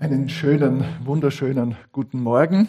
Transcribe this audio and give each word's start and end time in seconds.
Einen 0.00 0.28
schönen, 0.28 0.84
wunderschönen 1.04 1.76
guten 1.90 2.20
Morgen. 2.22 2.68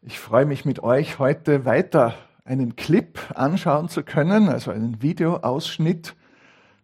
Ich 0.00 0.18
freue 0.18 0.46
mich 0.46 0.64
mit 0.64 0.82
euch 0.82 1.18
heute 1.18 1.66
weiter 1.66 2.14
einen 2.46 2.76
Clip 2.76 3.18
anschauen 3.34 3.90
zu 3.90 4.02
können, 4.02 4.48
also 4.48 4.70
einen 4.70 5.02
Videoausschnitt 5.02 6.14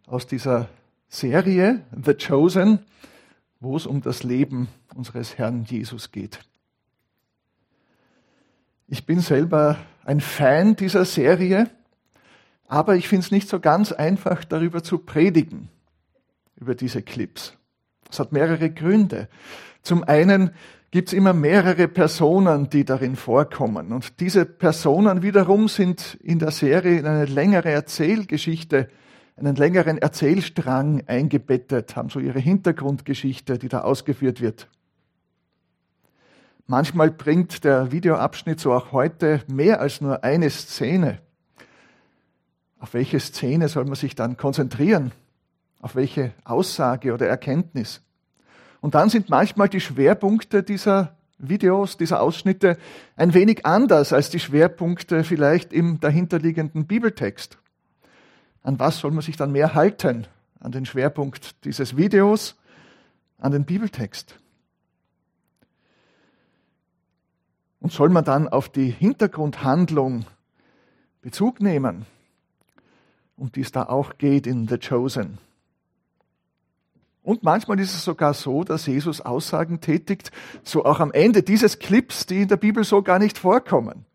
aus 0.07 0.27
dieser 0.27 0.69
Serie 1.09 1.87
The 2.05 2.13
Chosen, 2.13 2.81
wo 3.61 3.79
es 3.79 3.87
um 3.87 4.03
das 4.03 4.25
Leben 4.25 4.69
unseres 4.95 5.39
Herrn 5.39 5.65
Jesus 5.65 6.13
geht. 6.13 6.41
Ich 8.89 9.07
bin 9.07 9.21
selber 9.21 9.79
ein 10.05 10.21
Fan 10.21 10.77
dieser 10.77 11.07
Serie, 11.07 11.71
aber 12.67 12.97
ich 12.97 13.09
finde 13.09 13.25
es 13.25 13.31
nicht 13.31 13.49
so 13.49 13.59
ganz 13.59 13.91
einfach, 13.91 14.45
darüber 14.45 14.83
zu 14.83 14.99
predigen, 14.99 15.71
über 16.57 16.75
diese 16.75 17.01
Clips. 17.01 17.58
Es 18.11 18.19
hat 18.19 18.33
mehrere 18.33 18.71
Gründe. 18.71 19.29
Zum 19.83 20.05
einen 20.05 20.51
gibt 20.91 21.09
es 21.09 21.13
immer 21.13 21.33
mehrere 21.35 21.89
Personen, 21.89 22.71
die 22.71 22.85
darin 22.85 23.17
vorkommen. 23.17 23.93
Und 23.93 24.21
diese 24.21 24.47
Personen 24.47 25.23
wiederum 25.23 25.69
sind 25.69 26.19
in 26.23 26.39
der 26.39 26.51
Serie 26.51 26.99
in 26.99 27.07
eine 27.07 27.27
längere 27.27 27.71
Erzählgeschichte, 27.71 28.89
einen 29.37 29.55
längeren 29.55 29.99
Erzählstrang 29.99 31.05
eingebettet, 31.07 31.95
haben 31.95 32.09
so 32.09 32.19
ihre 32.19 32.41
Hintergrundgeschichte, 32.41 33.59
die 33.59 33.69
da 33.69 33.83
ausgeführt 33.83 34.41
wird. 34.41 34.69
Manchmal 36.67 37.11
bringt 37.11 37.65
der 37.65 37.93
Videoabschnitt, 37.93 38.61
so 38.61 38.73
auch 38.73 38.93
heute, 38.93 39.43
mehr 39.47 39.81
als 39.81 40.01
nur 40.01 40.25
eine 40.25 40.51
Szene. 40.51 41.19
Auf 42.79 42.95
welche 42.95 43.21
Szene 43.21 43.69
soll 43.69 43.85
man 43.85 43.95
sich 43.95 44.15
dann 44.15 44.37
konzentrieren? 44.37 45.13
Auf 45.81 45.95
welche 45.95 46.33
Aussage 46.45 47.15
oder 47.15 47.27
Erkenntnis? 47.29 48.03
Und 48.81 48.95
dann 48.95 49.09
sind 49.11 49.29
manchmal 49.29 49.69
die 49.69 49.81
Schwerpunkte 49.81 50.63
dieser 50.63 51.17
Videos, 51.39 51.97
dieser 51.97 52.21
Ausschnitte 52.21 52.77
ein 53.17 53.33
wenig 53.33 53.65
anders 53.65 54.13
als 54.13 54.31
die 54.31 54.41
Schwerpunkte 54.41 55.25
vielleicht 55.25 55.73
im 55.73 56.01
dahinterliegenden 56.01 56.87
Bibeltext. 56.87 57.59
An 58.63 58.79
was 58.79 58.99
soll 58.99 59.13
man 59.13 59.23
sich 59.23 59.37
dann 59.37 59.53
mehr 59.53 59.75
halten? 59.75 60.27
An 60.61 60.73
den 60.73 60.85
Schwerpunkt 60.85 61.65
dieses 61.65 61.97
Videos, 61.97 62.57
an 63.39 63.53
den 63.53 63.65
Bibeltext? 63.65 64.39
Und 67.81 67.93
soll 67.93 68.09
man 68.09 68.25
dann 68.25 68.49
auf 68.49 68.69
die 68.69 68.91
Hintergrundhandlung 68.91 70.27
Bezug 71.23 71.61
nehmen, 71.61 72.07
um 73.37 73.53
die 73.53 73.61
es 73.61 73.71
da 73.71 73.85
auch 73.85 74.19
geht 74.19 74.49
in 74.49 74.67
The 74.67 74.79
Chosen? 74.79 75.39
Und 77.23 77.43
manchmal 77.43 77.79
ist 77.81 77.95
es 77.95 78.05
sogar 78.05 78.33
so, 78.33 78.65
dass 78.65 78.87
Jesus 78.87 79.21
Aussagen 79.21 79.81
tätigt, 79.81 80.31
so 80.63 80.85
auch 80.85 81.01
am 81.01 81.13
Ende 81.13 81.43
dieses 81.43 81.79
Clips, 81.79 82.27
die 82.27 82.43
in 82.43 82.49
der 82.49 82.57
Bibel 82.57 82.85
so 82.85 83.03
gar 83.03 83.19
nicht 83.19 83.39
vorkommen. 83.39 84.07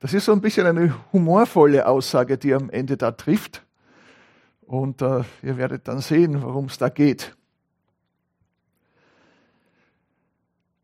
Das 0.00 0.12
ist 0.12 0.24
so 0.24 0.32
ein 0.32 0.40
bisschen 0.40 0.66
eine 0.66 0.94
humorvolle 1.12 1.86
Aussage, 1.86 2.36
die 2.36 2.52
am 2.52 2.70
Ende 2.70 2.96
da 2.96 3.12
trifft. 3.12 3.64
Und 4.62 5.00
äh, 5.02 5.22
ihr 5.42 5.56
werdet 5.56 5.88
dann 5.88 6.00
sehen, 6.00 6.42
worum 6.42 6.66
es 6.66 6.78
da 6.78 6.88
geht. 6.88 7.36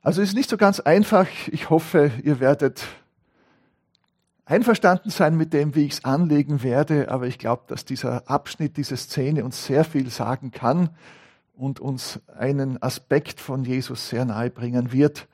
Also 0.02 0.22
es 0.22 0.30
ist 0.30 0.34
nicht 0.36 0.48
so 0.48 0.56
ganz 0.56 0.80
einfach. 0.80 1.27
Ich 1.48 1.69
hoffe, 1.69 2.12
ihr 2.22 2.41
werdet 2.41 2.86
einverstanden 4.44 5.10
sein 5.10 5.36
mit 5.36 5.52
dem, 5.52 5.75
wie 5.75 5.84
ich 5.84 5.92
es 5.92 6.04
anlegen 6.04 6.62
werde. 6.62 7.10
Aber 7.10 7.27
ich 7.27 7.38
glaube, 7.38 7.64
dass 7.66 7.84
dieser 7.84 8.30
Abschnitt, 8.30 8.77
diese 8.77 8.97
Szene 8.97 9.44
uns 9.44 9.66
sehr 9.66 9.84
viel 9.84 10.08
sagen 10.10 10.50
kann 10.50 10.91
und 11.61 11.78
uns 11.78 12.20
einen 12.27 12.83
Aspekt 12.83 13.41
von 13.41 13.64
Jesus 13.64 14.08
sehr 14.08 14.25
nahe 14.25 14.50
bringen 14.50 14.92
wird. 14.92 15.28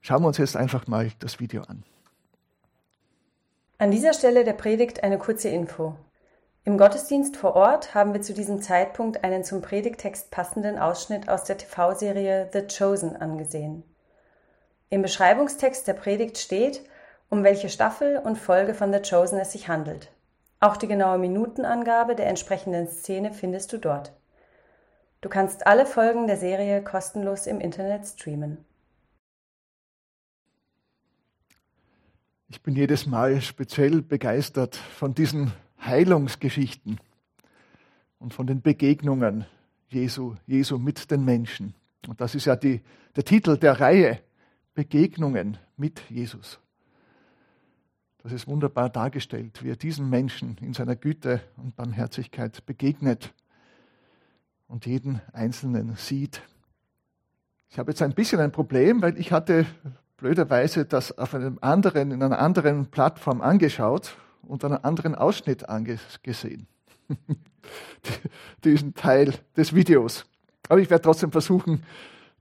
Schauen 0.00 0.22
wir 0.22 0.28
uns 0.28 0.38
jetzt 0.38 0.56
einfach 0.56 0.86
mal 0.86 1.10
das 1.20 1.40
Video 1.40 1.62
an. 1.62 1.84
An 3.78 3.90
dieser 3.90 4.12
Stelle 4.12 4.44
der 4.44 4.54
Predigt 4.54 5.02
eine 5.02 5.18
kurze 5.18 5.48
Info. 5.48 5.94
Im 6.64 6.78
Gottesdienst 6.78 7.36
vor 7.36 7.54
Ort 7.54 7.94
haben 7.94 8.12
wir 8.12 8.22
zu 8.22 8.34
diesem 8.34 8.60
Zeitpunkt 8.60 9.22
einen 9.22 9.44
zum 9.44 9.62
Predigtext 9.62 10.30
passenden 10.30 10.78
Ausschnitt 10.78 11.28
aus 11.28 11.44
der 11.44 11.58
TV-Serie 11.58 12.50
The 12.52 12.62
Chosen 12.66 13.14
angesehen. 13.16 13.84
Im 14.88 15.02
Beschreibungstext 15.02 15.86
der 15.86 15.92
Predigt 15.92 16.38
steht, 16.38 16.82
um 17.28 17.44
welche 17.44 17.68
Staffel 17.68 18.18
und 18.18 18.36
Folge 18.36 18.74
von 18.74 18.92
The 18.92 19.00
Chosen 19.00 19.38
es 19.38 19.52
sich 19.52 19.68
handelt. 19.68 20.10
Auch 20.58 20.76
die 20.76 20.88
genaue 20.88 21.18
Minutenangabe 21.18 22.16
der 22.16 22.26
entsprechenden 22.26 22.88
Szene 22.88 23.32
findest 23.32 23.72
du 23.72 23.78
dort. 23.78 24.12
Du 25.26 25.30
kannst 25.30 25.66
alle 25.66 25.86
Folgen 25.86 26.28
der 26.28 26.36
Serie 26.36 26.84
kostenlos 26.84 27.48
im 27.48 27.58
Internet 27.58 28.06
streamen. 28.06 28.58
Ich 32.46 32.62
bin 32.62 32.76
jedes 32.76 33.06
Mal 33.06 33.40
speziell 33.40 34.02
begeistert 34.02 34.76
von 34.76 35.14
diesen 35.14 35.52
Heilungsgeschichten 35.84 37.00
und 38.20 38.34
von 38.34 38.46
den 38.46 38.62
Begegnungen 38.62 39.46
Jesu, 39.88 40.36
Jesu 40.46 40.78
mit 40.78 41.10
den 41.10 41.24
Menschen. 41.24 41.74
Und 42.06 42.20
das 42.20 42.36
ist 42.36 42.44
ja 42.44 42.54
die, 42.54 42.80
der 43.16 43.24
Titel 43.24 43.58
der 43.58 43.80
Reihe, 43.80 44.20
Begegnungen 44.74 45.58
mit 45.76 46.08
Jesus. 46.08 46.60
Das 48.22 48.30
ist 48.30 48.46
wunderbar 48.46 48.90
dargestellt, 48.90 49.64
wie 49.64 49.70
er 49.70 49.76
diesen 49.76 50.08
Menschen 50.08 50.56
in 50.60 50.72
seiner 50.72 50.94
Güte 50.94 51.40
und 51.56 51.74
Barmherzigkeit 51.74 52.64
begegnet 52.64 53.34
und 54.68 54.86
jeden 54.86 55.20
Einzelnen 55.32 55.96
sieht. 55.96 56.42
Ich 57.70 57.78
habe 57.78 57.90
jetzt 57.90 58.02
ein 58.02 58.14
bisschen 58.14 58.40
ein 58.40 58.52
Problem, 58.52 59.02
weil 59.02 59.18
ich 59.18 59.32
hatte 59.32 59.66
blöderweise 60.16 60.84
das 60.84 61.16
auf 61.16 61.34
einem 61.34 61.58
anderen, 61.60 62.10
in 62.10 62.22
einer 62.22 62.38
anderen 62.38 62.86
Plattform 62.86 63.40
angeschaut 63.40 64.16
und 64.42 64.64
einen 64.64 64.82
anderen 64.82 65.14
Ausschnitt 65.14 65.68
angesehen. 65.68 66.66
Diesen 68.64 68.94
Teil 68.94 69.34
des 69.56 69.74
Videos. 69.74 70.24
Aber 70.68 70.80
ich 70.80 70.90
werde 70.90 71.02
trotzdem 71.02 71.32
versuchen, 71.32 71.82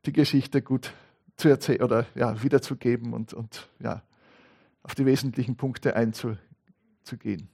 die 0.06 0.14
Geschichte 0.14 0.62
gut 0.62 0.94
zu 1.36 1.50
erzählen 1.50 1.82
oder 1.82 2.06
ja, 2.16 2.42
wiederzugeben 2.42 3.14
und, 3.14 3.34
und 3.34 3.68
ja, 3.80 4.02
auf 4.84 4.96
die 4.96 5.06
wesentlichen 5.06 5.58
Punkte 5.58 5.96
einzugehen. 5.96 7.50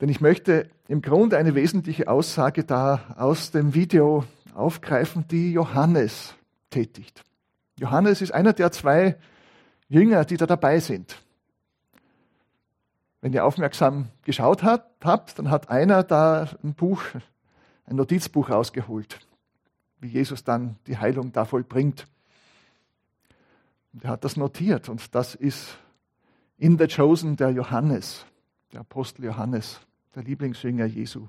Denn 0.00 0.08
ich 0.08 0.20
möchte 0.20 0.70
im 0.88 1.02
Grunde 1.02 1.36
eine 1.36 1.54
wesentliche 1.54 2.08
Aussage 2.08 2.64
da 2.64 3.14
aus 3.16 3.50
dem 3.50 3.74
Video 3.74 4.24
aufgreifen, 4.54 5.26
die 5.28 5.52
Johannes 5.52 6.34
tätigt. 6.70 7.22
Johannes 7.78 8.22
ist 8.22 8.32
einer 8.32 8.54
der 8.54 8.72
zwei 8.72 9.16
Jünger, 9.88 10.24
die 10.24 10.38
da 10.38 10.46
dabei 10.46 10.80
sind. 10.80 11.20
Wenn 13.20 13.34
ihr 13.34 13.44
aufmerksam 13.44 14.08
geschaut 14.22 14.62
habt, 14.62 15.38
dann 15.38 15.50
hat 15.50 15.68
einer 15.68 16.02
da 16.02 16.48
ein 16.62 16.72
Buch, 16.72 17.02
ein 17.84 17.96
Notizbuch 17.96 18.48
rausgeholt, 18.48 19.18
wie 20.00 20.08
Jesus 20.08 20.44
dann 20.44 20.76
die 20.86 20.96
Heilung 20.96 21.32
da 21.32 21.44
vollbringt. 21.44 22.06
Und 23.92 24.04
er 24.04 24.10
hat 24.10 24.24
das 24.24 24.36
notiert 24.38 24.88
und 24.88 25.14
das 25.14 25.34
ist 25.34 25.76
in 26.56 26.78
the 26.78 26.86
Chosen 26.86 27.36
der 27.36 27.50
Johannes, 27.50 28.24
der 28.72 28.80
Apostel 28.80 29.26
Johannes 29.26 29.80
der 30.14 30.22
Lieblingsjünger 30.22 30.86
Jesu. 30.86 31.28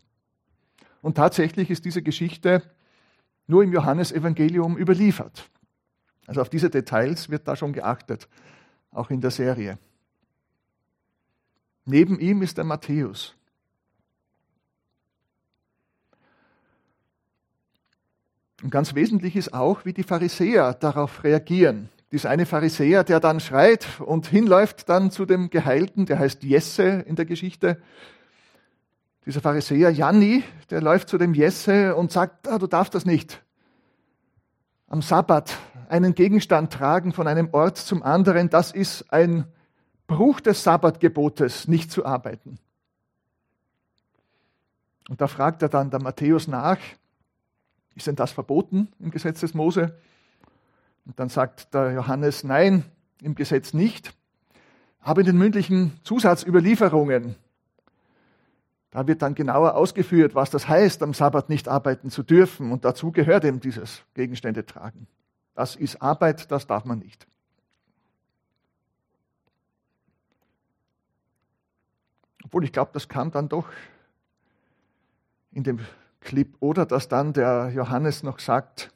Und 1.02 1.16
tatsächlich 1.16 1.70
ist 1.70 1.86
diese 1.86 2.02
Geschichte 2.02 2.64
nur 3.48 3.64
im 3.64 3.74
Johannesevangelium 3.74 4.78
überliefert. 4.78 5.50
Also 6.28 6.42
auf 6.42 6.50
diese 6.50 6.70
Details 6.70 7.30
wird 7.30 7.48
da 7.48 7.56
schon 7.56 7.74
geachtet, 7.74 8.28
auch 8.92 9.10
in 9.10 9.22
der 9.22 9.32
Serie. 9.32 9.78
Neben 11.86 12.20
ihm 12.20 12.42
ist 12.42 12.58
der 12.58 12.64
Matthäus. 12.64 13.36
Und 18.62 18.70
ganz 18.70 18.94
wesentlich 18.94 19.36
ist 19.36 19.54
auch, 19.54 19.86
wie 19.86 19.94
die 19.94 20.04
Pharisäer 20.04 20.76
darauf 20.76 21.24
reagieren. 21.24 21.90
Dieser 22.12 22.30
eine 22.30 22.46
Pharisäer, 22.46 23.04
der 23.04 23.20
dann 23.20 23.40
schreit 23.40 23.88
und 24.00 24.28
hinläuft 24.28 24.88
dann 24.88 25.10
zu 25.10 25.26
dem 25.26 25.50
Geheilten, 25.50 26.06
der 26.06 26.20
heißt 26.20 26.44
Jesse 26.44 27.04
in 27.08 27.16
der 27.16 27.26
Geschichte, 27.26 27.82
dieser 29.26 29.42
Pharisäer 29.42 29.92
Janni, 29.92 30.44
der 30.70 30.82
läuft 30.82 31.10
zu 31.10 31.18
dem 31.18 31.34
Jesse 31.34 31.96
und 31.96 32.12
sagt, 32.12 32.48
ah, 32.48 32.58
du 32.58 32.68
darfst 32.68 32.96
das 32.96 33.06
nicht. 33.06 33.44
Am 34.88 35.02
Sabbat 35.02 35.58
einen 35.90 36.16
Gegenstand 36.16 36.74
tragen 36.74 37.14
von 37.14 37.28
einem 37.28 37.50
Ort 37.54 37.78
zum 37.78 38.02
anderen, 38.04 38.50
das 38.50 38.72
ist 38.72 39.12
ein 39.12 39.46
Bruch 40.08 40.42
des 40.42 40.64
Sabbatgebotes, 40.64 41.68
nicht 41.68 41.92
zu 41.92 42.06
arbeiten. 42.06 42.58
Und 45.10 45.22
da 45.22 45.28
fragt 45.28 45.62
er 45.62 45.70
dann 45.70 45.90
der 45.90 46.02
Matthäus 46.02 46.48
nach, 46.48 46.78
ist 47.96 48.08
denn 48.08 48.16
das 48.16 48.32
verboten 48.32 48.88
im 49.00 49.12
Gesetz 49.12 49.42
des 49.42 49.54
Mose? 49.54 49.98
Und 51.06 51.20
dann 51.20 51.30
sagt 51.30 51.74
der 51.74 51.92
Johannes, 51.92 52.44
nein, 52.44 52.86
im 53.22 53.36
Gesetz 53.36 53.74
nicht. 53.74 54.14
Aber 55.02 55.22
in 55.22 55.28
den 55.28 55.38
mündlichen 55.38 56.00
Zusatzüberlieferungen 56.04 57.36
Da 58.92 59.08
wird 59.08 59.22
dann 59.22 59.36
genauer 59.36 59.76
ausgeführt, 59.76 60.36
was 60.36 60.50
das 60.50 60.68
heißt, 60.68 61.02
am 61.02 61.14
Sabbat 61.14 61.50
nicht 61.50 61.70
arbeiten 61.70 62.10
zu 62.10 62.24
dürfen. 62.24 62.72
Und 62.74 62.84
dazu 62.84 63.12
gehört 63.12 63.46
eben 63.46 63.62
dieses 63.62 64.04
Gegenstände 64.14 64.66
tragen. 64.66 65.08
Das 65.56 65.78
ist 65.78 66.02
Arbeit, 66.02 66.52
das 66.52 66.68
darf 66.68 66.84
man 66.84 67.00
nicht. 67.00 67.26
Obwohl 72.44 72.66
ich 72.66 72.74
glaube, 72.74 72.92
das 72.94 73.08
kam 73.08 73.32
dann 73.32 73.48
doch 73.48 73.70
in 75.54 75.64
dem 75.64 75.80
Clip. 76.20 76.54
Oder 76.60 76.86
dass 76.86 77.08
dann 77.08 77.32
der 77.32 77.72
Johannes 77.74 78.24
noch 78.24 78.40
sagt 78.40 78.92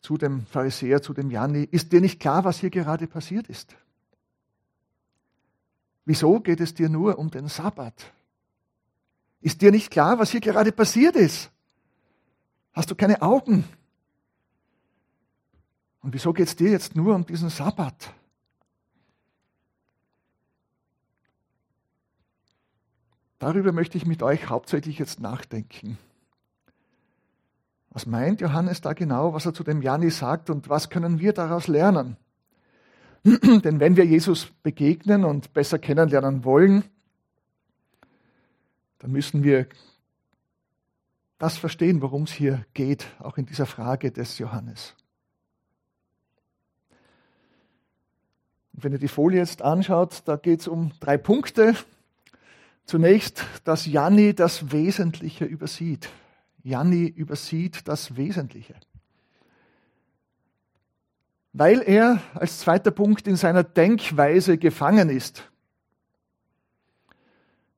zu 0.00 0.16
dem 0.16 0.46
Pharisäer, 0.46 1.02
zu 1.02 1.12
dem 1.12 1.30
Janni, 1.30 1.64
ist 1.64 1.90
dir 1.90 2.00
nicht 2.00 2.20
klar, 2.20 2.44
was 2.44 2.58
hier 2.58 2.70
gerade 2.70 3.08
passiert 3.08 3.48
ist? 3.48 3.76
Wieso 6.04 6.40
geht 6.40 6.60
es 6.60 6.74
dir 6.74 6.88
nur 6.88 7.18
um 7.18 7.30
den 7.30 7.48
Sabbat? 7.48 8.12
Ist 9.40 9.60
dir 9.60 9.70
nicht 9.70 9.90
klar, 9.90 10.18
was 10.18 10.30
hier 10.30 10.40
gerade 10.40 10.72
passiert 10.72 11.16
ist? 11.16 11.50
Hast 12.72 12.90
du 12.90 12.94
keine 12.94 13.22
Augen? 13.22 13.64
Und 16.02 16.12
wieso 16.12 16.32
geht 16.32 16.48
es 16.48 16.56
dir 16.56 16.70
jetzt 16.70 16.96
nur 16.96 17.14
um 17.14 17.24
diesen 17.24 17.48
Sabbat? 17.48 18.12
Darüber 23.38 23.72
möchte 23.72 23.98
ich 23.98 24.06
mit 24.06 24.22
euch 24.22 24.48
hauptsächlich 24.48 24.98
jetzt 24.98 25.20
nachdenken. 25.20 25.98
Was 27.90 28.06
meint 28.06 28.40
Johannes 28.40 28.80
da 28.80 28.92
genau, 28.92 29.34
was 29.34 29.46
er 29.46 29.54
zu 29.54 29.62
dem 29.62 29.82
Jani 29.82 30.10
sagt 30.10 30.50
und 30.50 30.68
was 30.68 30.90
können 30.90 31.20
wir 31.20 31.32
daraus 31.32 31.68
lernen? 31.68 32.16
Denn 33.64 33.80
wenn 33.80 33.96
wir 33.96 34.04
Jesus 34.04 34.46
begegnen 34.62 35.24
und 35.24 35.54
besser 35.54 35.78
kennenlernen 35.78 36.44
wollen, 36.44 36.84
dann 38.98 39.12
müssen 39.12 39.42
wir 39.42 39.66
das 41.38 41.56
verstehen, 41.56 42.02
worum 42.02 42.24
es 42.24 42.32
hier 42.32 42.66
geht, 42.74 43.06
auch 43.18 43.38
in 43.38 43.46
dieser 43.46 43.64
Frage 43.64 44.12
des 44.12 44.38
Johannes. 44.38 44.94
Und 48.74 48.84
wenn 48.84 48.92
ihr 48.92 48.98
die 48.98 49.08
Folie 49.08 49.38
jetzt 49.38 49.62
anschaut, 49.62 50.22
da 50.26 50.36
geht 50.36 50.60
es 50.60 50.68
um 50.68 50.92
drei 51.00 51.16
Punkte. 51.16 51.74
Zunächst, 52.84 53.44
dass 53.64 53.86
Janni 53.86 54.34
das 54.34 54.70
Wesentliche 54.70 55.46
übersieht. 55.46 56.10
Janni 56.62 57.06
übersieht 57.06 57.88
das 57.88 58.16
Wesentliche 58.16 58.74
weil 61.54 61.82
er 61.82 62.20
als 62.34 62.58
zweiter 62.58 62.90
Punkt 62.90 63.28
in 63.28 63.36
seiner 63.36 63.62
Denkweise 63.62 64.58
gefangen 64.58 65.08
ist. 65.08 65.48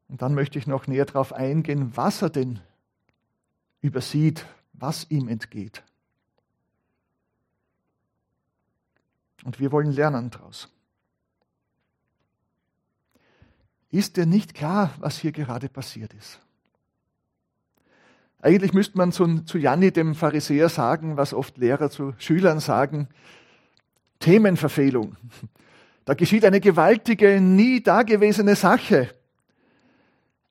Und 0.09 0.23
dann 0.23 0.35
möchte 0.35 0.59
ich 0.59 0.67
noch 0.67 0.87
näher 0.87 1.05
darauf 1.05 1.35
eingehen, 1.35 1.95
was 1.95 2.23
er 2.23 2.31
denn 2.31 2.59
übersieht, 3.83 4.47
was 4.73 5.11
ihm 5.11 5.29
entgeht. 5.29 5.83
Und 9.45 9.61
wir 9.61 9.71
wollen 9.73 9.93
lernen 9.93 10.31
daraus. 10.31 10.71
Ist 13.91 14.17
dir 14.17 14.27
nicht 14.27 14.55
klar, 14.55 14.95
was 14.99 15.19
hier 15.19 15.33
gerade 15.33 15.69
passiert 15.69 16.15
ist? 16.15 16.41
Eigentlich 18.41 18.73
müsste 18.73 18.97
man 18.97 19.13
zu, 19.13 19.59
Janni, 19.59 19.93
dem 19.93 20.15
Pharisäer, 20.15 20.71
sagen, 20.71 21.17
was 21.19 21.35
oft 21.35 21.59
Lehrer 21.59 21.91
zu 21.91 22.15
Schülern 22.19 22.61
sagen, 22.61 23.09
Themenverfehlung. 24.21 25.17
Da 26.05 26.15
geschieht 26.15 26.45
eine 26.45 26.61
gewaltige, 26.61 27.41
nie 27.41 27.83
dagewesene 27.83 28.55
Sache. 28.55 29.11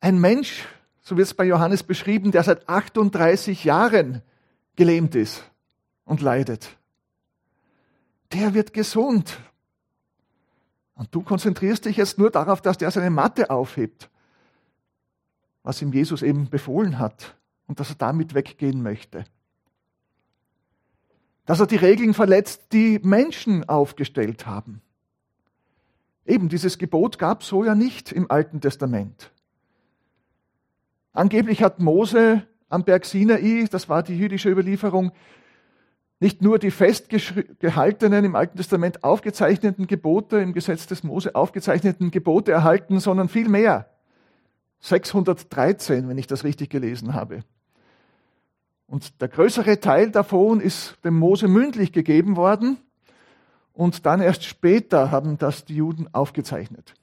Ein 0.01 0.19
Mensch, 0.19 0.65
so 1.01 1.15
wird 1.17 1.27
es 1.27 1.33
bei 1.33 1.45
Johannes 1.45 1.83
beschrieben, 1.83 2.31
der 2.31 2.43
seit 2.43 2.67
38 2.67 3.63
Jahren 3.63 4.21
gelähmt 4.75 5.15
ist 5.15 5.49
und 6.03 6.21
leidet. 6.21 6.75
Der 8.33 8.53
wird 8.53 8.73
gesund. 8.73 9.37
Und 10.95 11.13
du 11.13 11.21
konzentrierst 11.21 11.85
dich 11.85 11.97
jetzt 11.97 12.17
nur 12.17 12.31
darauf, 12.31 12.61
dass 12.61 12.77
der 12.77 12.91
seine 12.91 13.09
Matte 13.09 13.49
aufhebt, 13.49 14.09
was 15.63 15.81
ihm 15.81 15.93
Jesus 15.93 16.21
eben 16.21 16.49
befohlen 16.49 16.99
hat 16.99 17.35
und 17.67 17.79
dass 17.79 17.89
er 17.89 17.95
damit 17.95 18.33
weggehen 18.33 18.81
möchte 18.81 19.25
dass 21.45 21.59
er 21.59 21.67
die 21.67 21.75
Regeln 21.75 22.13
verletzt, 22.13 22.67
die 22.71 22.99
Menschen 23.03 23.67
aufgestellt 23.69 24.45
haben. 24.45 24.81
Eben 26.25 26.49
dieses 26.49 26.77
Gebot 26.77 27.19
gab 27.19 27.41
es 27.41 27.47
so 27.47 27.63
ja 27.63 27.75
nicht 27.75 28.11
im 28.11 28.31
Alten 28.31 28.61
Testament. 28.61 29.31
Angeblich 31.13 31.61
hat 31.61 31.79
Mose 31.79 32.43
am 32.67 32.83
Berg 32.83 33.05
Sinai, 33.05 33.67
das 33.69 33.87
war 33.89 34.03
die 34.03 34.17
jüdische 34.17 34.49
Überlieferung, 34.49 35.11
nicht 36.19 36.41
nur 36.41 36.59
die 36.59 36.71
festgehaltenen 36.71 38.25
im 38.25 38.35
Alten 38.35 38.57
Testament 38.57 39.03
aufgezeichneten 39.03 39.85
Gebote, 39.85 40.37
im 40.37 40.53
Gesetz 40.53 40.87
des 40.87 41.03
Mose 41.03 41.35
aufgezeichneten 41.35 42.09
Gebote 42.09 42.51
erhalten, 42.51 42.99
sondern 42.99 43.29
viel 43.29 43.49
mehr. 43.49 43.89
613, 44.79 46.07
wenn 46.07 46.17
ich 46.17 46.27
das 46.27 46.43
richtig 46.43 46.69
gelesen 46.69 47.13
habe. 47.13 47.43
Und 48.87 49.19
der 49.21 49.27
größere 49.27 49.79
Teil 49.79 50.11
davon 50.11 50.61
ist 50.61 50.97
dem 51.03 51.17
Mose 51.17 51.47
mündlich 51.47 51.91
gegeben 51.91 52.35
worden 52.35 52.77
und 53.73 54.05
dann 54.05 54.21
erst 54.21 54.45
später 54.45 55.11
haben 55.11 55.37
das 55.37 55.65
die 55.65 55.75
Juden 55.75 56.13
aufgezeichnet. 56.13 56.93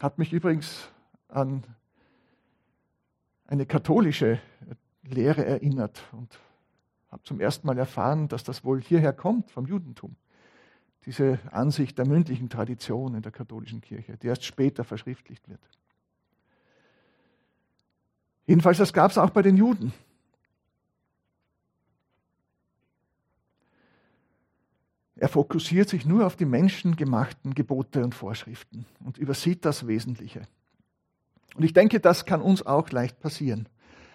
Hat 0.00 0.18
mich 0.18 0.32
übrigens 0.32 0.88
an 1.28 1.64
eine 3.46 3.66
katholische 3.66 4.40
Lehre 5.02 5.44
erinnert 5.44 6.02
und 6.12 6.38
habe 7.10 7.22
zum 7.22 7.40
ersten 7.40 7.66
Mal 7.66 7.78
erfahren, 7.78 8.28
dass 8.28 8.44
das 8.44 8.64
wohl 8.64 8.80
hierher 8.80 9.12
kommt 9.12 9.50
vom 9.50 9.66
Judentum. 9.66 10.16
Diese 11.06 11.38
Ansicht 11.50 11.96
der 11.96 12.06
mündlichen 12.06 12.50
Tradition 12.50 13.14
in 13.14 13.22
der 13.22 13.32
katholischen 13.32 13.80
Kirche, 13.80 14.16
die 14.16 14.26
erst 14.26 14.44
später 14.44 14.84
verschriftlicht 14.84 15.48
wird. 15.48 15.60
Jedenfalls, 18.48 18.78
das 18.78 18.94
gab 18.94 19.10
es 19.10 19.18
auch 19.18 19.28
bei 19.28 19.42
den 19.42 19.58
Juden. 19.58 19.92
Er 25.16 25.28
fokussiert 25.28 25.90
sich 25.90 26.06
nur 26.06 26.26
auf 26.26 26.34
die 26.34 26.46
menschengemachten 26.46 27.54
Gebote 27.54 28.02
und 28.02 28.14
Vorschriften 28.14 28.86
und 29.04 29.18
übersieht 29.18 29.66
das 29.66 29.86
Wesentliche. 29.86 30.48
Und 31.56 31.64
ich 31.64 31.74
denke, 31.74 32.00
das 32.00 32.24
kann 32.24 32.40
uns 32.40 32.64
auch 32.64 32.90
leicht 32.90 33.20
passieren, 33.20 33.68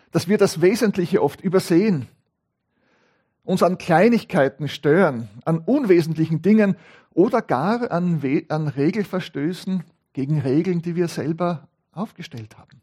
dass 0.10 0.28
wir 0.28 0.40
das 0.40 0.62
Wesentliche 0.62 1.22
oft 1.22 1.42
übersehen, 1.42 2.08
uns 3.44 3.62
an 3.62 3.78
Kleinigkeiten 3.78 4.68
stören, 4.68 5.30
an 5.46 5.60
unwesentlichen 5.60 6.42
Dingen 6.42 6.76
oder 7.12 7.44
gar 7.44 7.92
an, 7.92 8.24
We 8.24 8.46
an 8.50 8.68
Regelverstößen 8.68 9.84
gegen 10.14 10.42
Regeln, 10.42 10.82
die 10.82 10.96
wir 10.96 11.08
selber 11.08 11.68
aufgestellt 11.92 12.58
haben. 12.58 12.83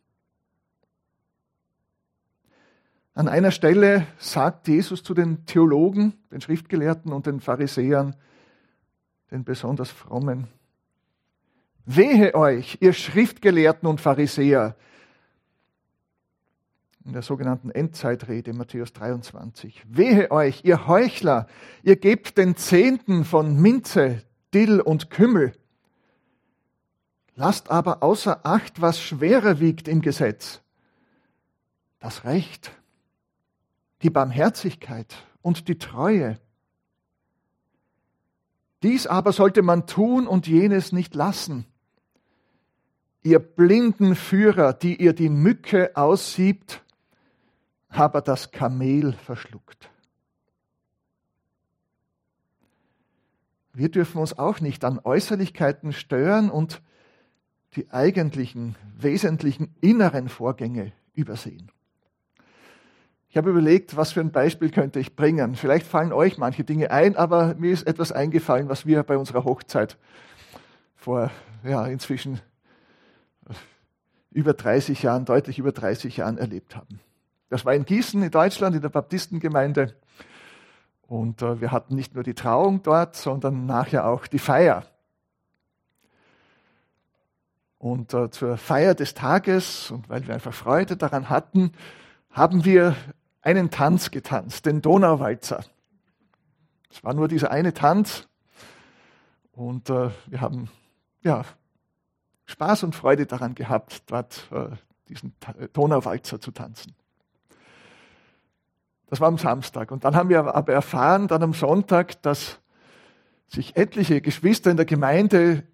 An 3.14 3.28
einer 3.28 3.50
Stelle 3.50 4.06
sagt 4.18 4.68
Jesus 4.68 5.02
zu 5.02 5.14
den 5.14 5.44
Theologen, 5.44 6.14
den 6.30 6.40
Schriftgelehrten 6.40 7.12
und 7.12 7.26
den 7.26 7.40
Pharisäern, 7.40 8.16
den 9.30 9.44
besonders 9.44 9.90
frommen, 9.90 10.48
Wehe 11.86 12.34
euch, 12.34 12.78
ihr 12.80 12.92
Schriftgelehrten 12.92 13.88
und 13.88 14.00
Pharisäer, 14.00 14.76
in 17.04 17.14
der 17.14 17.22
sogenannten 17.22 17.70
Endzeitrede 17.70 18.52
Matthäus 18.52 18.92
23. 18.92 19.82
Wehe 19.88 20.30
euch, 20.30 20.64
ihr 20.64 20.86
Heuchler, 20.86 21.48
ihr 21.82 21.96
gebt 21.96 22.38
den 22.38 22.56
Zehnten 22.56 23.24
von 23.24 23.60
Minze, 23.60 24.22
Dill 24.54 24.80
und 24.80 25.10
Kümmel. 25.10 25.52
Lasst 27.34 27.70
aber 27.70 28.02
außer 28.02 28.40
Acht, 28.44 28.80
was 28.80 29.00
schwerer 29.00 29.58
wiegt 29.58 29.88
im 29.88 30.02
Gesetz, 30.02 30.60
das 31.98 32.24
Recht 32.24 32.70
die 34.02 34.10
Barmherzigkeit 34.10 35.14
und 35.42 35.68
die 35.68 35.78
Treue. 35.78 36.38
Dies 38.82 39.06
aber 39.06 39.32
sollte 39.32 39.62
man 39.62 39.86
tun 39.86 40.26
und 40.26 40.46
jenes 40.46 40.92
nicht 40.92 41.14
lassen. 41.14 41.66
Ihr 43.22 43.38
blinden 43.38 44.14
Führer, 44.14 44.72
die 44.72 44.96
ihr 44.96 45.12
die 45.12 45.28
Mücke 45.28 45.94
aussiebt, 45.94 46.82
aber 47.90 48.22
das 48.22 48.50
Kamel 48.50 49.12
verschluckt. 49.12 49.90
Wir 53.72 53.90
dürfen 53.90 54.18
uns 54.18 54.38
auch 54.38 54.60
nicht 54.60 54.84
an 54.84 55.00
Äußerlichkeiten 55.02 55.92
stören 55.92 56.50
und 56.50 56.82
die 57.76 57.90
eigentlichen, 57.90 58.74
wesentlichen 58.96 59.76
inneren 59.80 60.28
Vorgänge 60.28 60.92
übersehen. 61.14 61.70
Ich 63.30 63.36
habe 63.36 63.50
überlegt, 63.50 63.96
was 63.96 64.10
für 64.10 64.20
ein 64.20 64.32
Beispiel 64.32 64.70
könnte 64.70 64.98
ich 64.98 65.14
bringen. 65.14 65.54
Vielleicht 65.54 65.86
fallen 65.86 66.12
euch 66.12 66.36
manche 66.36 66.64
Dinge 66.64 66.90
ein, 66.90 67.14
aber 67.14 67.54
mir 67.54 67.72
ist 67.72 67.86
etwas 67.86 68.10
eingefallen, 68.10 68.68
was 68.68 68.86
wir 68.86 69.04
bei 69.04 69.16
unserer 69.16 69.44
Hochzeit 69.44 69.96
vor 70.96 71.30
ja, 71.62 71.86
inzwischen 71.86 72.40
über 74.32 74.52
30 74.52 75.04
Jahren, 75.04 75.26
deutlich 75.26 75.60
über 75.60 75.70
30 75.70 76.16
Jahren 76.16 76.38
erlebt 76.38 76.74
haben. 76.74 76.98
Das 77.50 77.64
war 77.64 77.72
in 77.72 77.84
Gießen 77.84 78.20
in 78.20 78.32
Deutschland, 78.32 78.74
in 78.74 78.82
der 78.82 78.88
Baptistengemeinde. 78.88 79.94
Und 81.06 81.40
äh, 81.40 81.60
wir 81.60 81.70
hatten 81.70 81.94
nicht 81.94 82.16
nur 82.16 82.24
die 82.24 82.34
Trauung 82.34 82.82
dort, 82.82 83.14
sondern 83.14 83.64
nachher 83.64 84.06
auch 84.06 84.26
die 84.26 84.40
Feier. 84.40 84.86
Und 87.78 88.12
äh, 88.12 88.28
zur 88.30 88.56
Feier 88.56 88.96
des 88.96 89.14
Tages, 89.14 89.92
und 89.92 90.08
weil 90.08 90.26
wir 90.26 90.34
einfach 90.34 90.52
Freude 90.52 90.96
daran 90.96 91.30
hatten, 91.30 91.70
haben 92.30 92.64
wir 92.64 92.96
einen 93.42 93.70
Tanz 93.70 94.10
getanzt, 94.10 94.66
den 94.66 94.82
Donauwalzer. 94.82 95.64
Es 96.90 97.04
war 97.04 97.14
nur 97.14 97.28
dieser 97.28 97.50
eine 97.50 97.72
Tanz. 97.72 98.28
Und 99.52 99.90
äh, 99.90 100.10
wir 100.26 100.40
haben 100.40 100.68
ja, 101.22 101.44
Spaß 102.46 102.82
und 102.82 102.96
Freude 102.96 103.26
daran 103.26 103.54
gehabt, 103.54 104.02
dort 104.06 104.48
äh, 104.50 104.76
diesen 105.08 105.34
Donauwalzer 105.72 106.40
zu 106.40 106.50
tanzen. 106.50 106.94
Das 109.06 109.20
war 109.20 109.28
am 109.28 109.38
Samstag. 109.38 109.90
Und 109.90 110.04
dann 110.04 110.14
haben 110.14 110.28
wir 110.28 110.54
aber 110.54 110.72
erfahren, 110.72 111.28
dann 111.28 111.42
am 111.42 111.52
Sonntag, 111.52 112.22
dass 112.22 112.60
sich 113.48 113.76
etliche 113.76 114.20
Geschwister 114.20 114.70
in 114.70 114.76
der 114.76 114.86
Gemeinde 114.86 115.64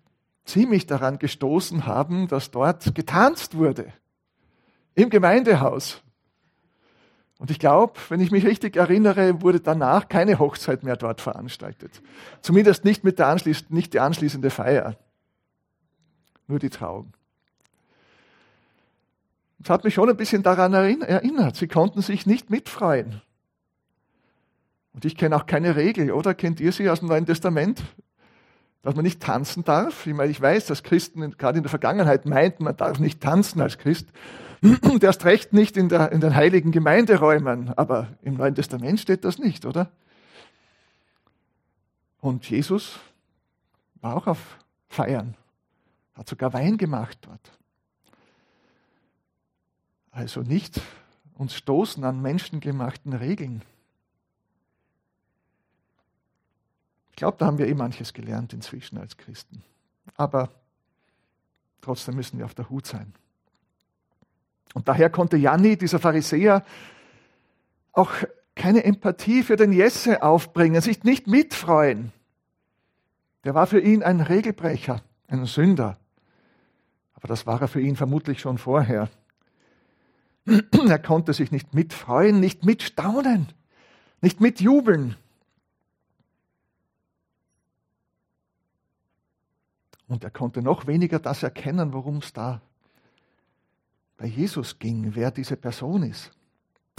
ziemlich 0.45 0.87
daran 0.87 1.19
gestoßen 1.19 1.87
haben, 1.87 2.29
dass 2.29 2.51
dort 2.51 2.95
getanzt 2.95 3.57
wurde. 3.57 3.93
Im 4.95 5.11
Gemeindehaus. 5.11 6.03
Und 7.39 7.51
ich 7.51 7.59
glaube, 7.59 7.95
wenn 8.09 8.21
ich 8.21 8.31
mich 8.31 8.47
richtig 8.47 8.77
erinnere, 8.77 9.43
wurde 9.43 9.61
danach 9.61 10.09
keine 10.09 10.39
Hochzeit 10.39 10.83
mehr 10.83 10.97
dort 10.97 11.21
veranstaltet. 11.21 12.03
Zumindest 12.41 12.85
nicht 12.85 13.05
mit 13.05 13.19
der 13.19 13.27
anschließ 13.29 13.67
nicht 13.69 13.93
die 13.93 14.01
anschließende 14.01 14.51
Feier. 14.51 14.97
Nur 16.47 16.59
die 16.59 16.71
Trauung. 16.71 17.13
Das 19.59 19.71
hat 19.71 19.85
mich 19.85 19.95
schon 19.95 20.09
ein 20.09 20.17
bisschen 20.17 20.43
daran 20.43 20.73
erinnert. 20.73 21.57
Sie 21.57 21.69
konnten 21.69 22.01
sich 22.01 22.25
nicht 22.25 22.51
mitfreuen. 22.51 23.21
Und 24.95 25.05
ich 25.05 25.17
kenne 25.17 25.37
auch 25.37 25.47
keine 25.47 25.77
Regel, 25.77 26.13
oder? 26.13 26.35
Kennt 26.35 26.59
ihr 26.59 26.73
sie 26.73 26.89
aus 26.89 27.01
dem 27.01 27.09
Neuen 27.09 27.27
Testament? 27.27 27.83
Dass 28.83 28.95
man 28.95 29.05
nicht 29.05 29.21
tanzen 29.21 29.63
darf. 29.63 30.07
Ich 30.07 30.15
meine, 30.15 30.31
ich 30.31 30.41
weiß, 30.41 30.67
dass 30.67 30.83
Christen 30.83 31.37
gerade 31.37 31.59
in 31.59 31.65
der 31.65 31.71
Vergangenheit 31.71 32.25
meinten, 32.25 32.65
man 32.65 32.77
darf 32.77 32.99
nicht 32.99 33.21
tanzen 33.21 33.61
als 33.61 33.77
Christ. 33.77 34.09
Und 34.83 35.05
erst 35.05 35.25
recht 35.25 35.53
nicht 35.53 35.77
in, 35.77 35.89
der, 35.89 36.13
in 36.13 36.21
den 36.21 36.35
heiligen 36.35 36.73
Gemeinderäumen. 36.73 37.73
Aber 37.77 38.09
im 38.23 38.35
Neuen 38.35 38.55
Testament 38.55 39.01
steht 39.01 39.25
das 39.25 39.39
nicht, 39.39 39.65
oder? 39.65 39.91
Und 42.21 42.49
Jesus 42.49 42.99
war 44.01 44.17
auch 44.17 44.27
auf 44.27 44.59
Feiern. 44.89 45.37
Hat 46.15 46.29
sogar 46.29 46.53
Wein 46.53 46.79
gemacht 46.79 47.19
dort. 47.23 47.53
Also 50.11 50.41
nicht 50.41 50.81
uns 51.35 51.55
stoßen 51.55 52.03
an 52.05 52.23
menschengemachten 52.23 53.13
Regeln. 53.13 53.63
Ich 57.11 57.17
glaube, 57.17 57.37
da 57.39 57.47
haben 57.47 57.59
wir 57.59 57.67
eh 57.67 57.75
manches 57.75 58.15
gelernt 58.15 58.53
inzwischen 58.53 58.99
als 58.99 59.17
Christen. 59.17 59.63
Aber 60.17 60.51
trotzdem 61.83 62.17
müssen 62.17 62.39
wir 62.39 62.47
auf 62.47 62.55
der 62.55 62.71
Hut 62.71 62.87
sein. 62.87 63.13
Und 64.75 64.89
daher 64.89 65.11
konnte 65.11 65.37
Janni, 65.37 65.77
dieser 65.77 65.99
Pharisäer, 65.99 66.65
auch 67.93 68.11
keine 68.55 68.85
Empathie 68.85 69.43
für 69.43 69.57
den 69.57 69.73
Jesse 69.73 70.23
aufbringen, 70.23 70.81
sich 70.81 71.05
nicht 71.05 71.27
mitfreuen. 71.27 72.13
Der 73.45 73.55
war 73.55 73.67
für 73.67 73.81
ihn 73.81 74.03
ein 74.03 74.21
Regelbrecher, 74.21 75.03
ein 75.29 75.47
Sünder. 75.47 75.99
Aber 77.15 77.29
das 77.29 77.47
war 77.47 77.61
er 77.61 77.69
für 77.69 77.81
ihn 77.81 77.97
vermutlich 77.97 78.41
schon 78.41 78.59
vorher. 78.59 79.09
Er 80.89 80.99
konnte 81.01 81.33
sich 81.33 81.51
nicht 81.51 81.75
mitfreuen, 81.75 82.39
nicht 82.39 82.65
mitstaunen, 82.65 83.49
nicht 84.21 84.41
mitjubeln. 84.41 85.17
Und 90.07 90.23
er 90.23 90.31
konnte 90.31 90.63
noch 90.63 90.87
weniger 90.87 91.19
das 91.19 91.43
erkennen, 91.43 91.93
worum 91.93 92.19
es 92.19 92.33
da 92.33 92.61
bei 94.17 94.27
Jesus 94.27 94.79
ging, 94.79 95.15
wer 95.15 95.31
diese 95.31 95.57
Person 95.57 96.03
ist. 96.03 96.31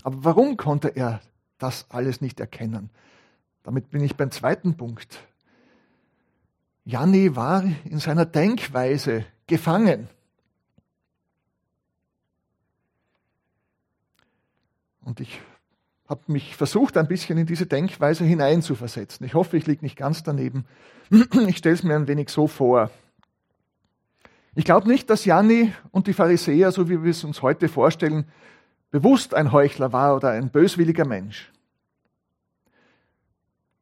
Aber 0.04 0.24
warum 0.24 0.58
konnte 0.58 0.90
er 0.90 1.22
das 1.58 1.90
alles 1.90 2.22
nicht 2.22 2.40
erkennen? 2.40 2.90
Damit 3.64 3.90
bin 3.90 4.04
ich 4.04 4.16
beim 4.16 4.32
zweiten 4.32 4.78
Punkt. 4.78 5.20
Janni 6.86 7.36
war 7.36 7.64
in 7.86 8.00
seiner 8.00 8.26
Denkweise 8.26 9.26
gefangen. 9.48 10.08
Und 15.02 15.20
ich 15.20 15.42
habe 16.08 16.22
mich 16.28 16.56
versucht, 16.56 16.98
ein 16.98 17.08
bisschen 17.08 17.38
in 17.38 17.46
diese 17.46 17.66
Denkweise 17.66 18.24
hineinzuversetzen. 18.24 19.26
Ich 19.26 19.34
hoffe, 19.34 19.58
ich 19.58 19.68
liege 19.68 19.84
nicht 19.84 19.98
ganz 19.98 20.24
daneben. 20.24 20.66
Ich 21.48 21.58
stelle 21.58 21.76
es 21.76 21.84
mir 21.84 21.96
ein 21.96 22.08
wenig 22.08 22.30
so 22.30 22.48
vor. 22.48 22.92
Ich 24.58 24.66
glaube 24.66 24.88
nicht, 24.88 25.08
dass 25.12 25.24
Janni 25.24 25.72
und 25.92 26.08
die 26.08 26.14
Pharisäer, 26.14 26.72
so 26.72 26.90
wie 26.90 27.04
wir 27.04 27.12
es 27.12 27.24
uns 27.24 27.44
heute 27.44 27.70
vorstellen, 27.70 28.26
bewusst 28.90 29.36
ein 29.36 29.52
Heuchler 29.52 29.94
war 29.94 30.16
oder 30.16 30.32
ein 30.32 30.50
böswilliger 30.50 31.06
Mensch. 31.06 31.54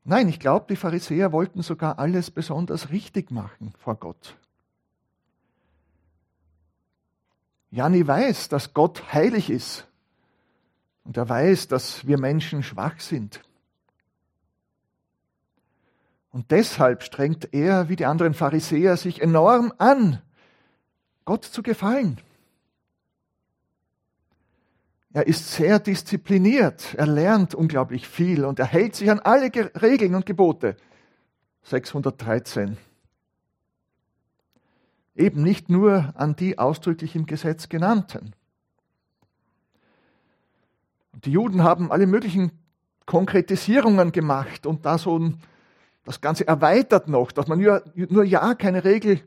Nein, 0.03 0.27
ich 0.27 0.37
glaube, 0.37 0.65
die 0.67 0.75
Pharisäer 0.75 1.31
wollten 1.31 1.61
sogar 1.61 1.97
alles 1.97 2.29
besonders 2.29 2.89
richtig 2.89 3.31
machen 3.31 3.73
vor 3.77 3.95
Gott. 3.95 4.35
Janni 7.71 8.05
weiß, 8.05 8.49
dass 8.49 8.73
Gott 8.73 9.13
heilig 9.13 9.49
ist 9.49 9.87
und 11.05 11.15
er 11.15 11.29
weiß, 11.29 11.69
dass 11.69 12.05
wir 12.05 12.19
Menschen 12.19 12.63
schwach 12.63 12.99
sind. 12.99 13.39
Und 16.31 16.51
deshalb 16.51 17.01
strengt 17.01 17.53
er, 17.53 17.87
wie 17.87 17.95
die 17.95 18.05
anderen 18.05 18.33
Pharisäer, 18.33 18.97
sich 18.97 19.21
enorm 19.21 19.71
an, 19.77 20.21
Gott 21.25 21.43
zu 21.43 21.63
gefallen. 21.63 22.19
Er 25.11 25.27
ist 25.27 25.53
sehr 25.53 25.79
diszipliniert, 25.79 26.93
er 26.95 27.07
lernt 27.07 27.55
unglaublich 27.55 28.07
viel 28.07 28.45
und 28.45 28.59
er 28.59 28.65
hält 28.65 28.95
sich 28.95 29.09
an 29.09 29.19
alle 29.19 29.49
Regeln 29.81 30.13
und 30.13 30.25
Gebote. 30.25 30.75
613. 31.63 32.77
Eben 35.15 35.41
nicht 35.41 35.69
nur 35.69 36.13
an 36.15 36.35
die 36.35 36.59
ausdrücklich 36.59 37.15
im 37.15 37.25
Gesetz 37.25 37.69
genannten. 37.69 38.33
Die 41.23 41.31
Juden 41.31 41.63
haben 41.63 41.91
alle 41.91 42.07
möglichen 42.07 42.51
Konkretisierungen 43.05 44.11
gemacht 44.11 44.65
und 44.65 44.85
da 44.85 44.97
so 44.97 45.31
das 46.03 46.21
Ganze 46.21 46.47
erweitert 46.47 47.07
noch, 47.07 47.31
dass 47.31 47.47
man 47.47 47.59
nur, 47.59 47.83
nur 47.95 48.25
ja 48.25 48.53
keine 48.53 48.83
Regel, 48.83 49.21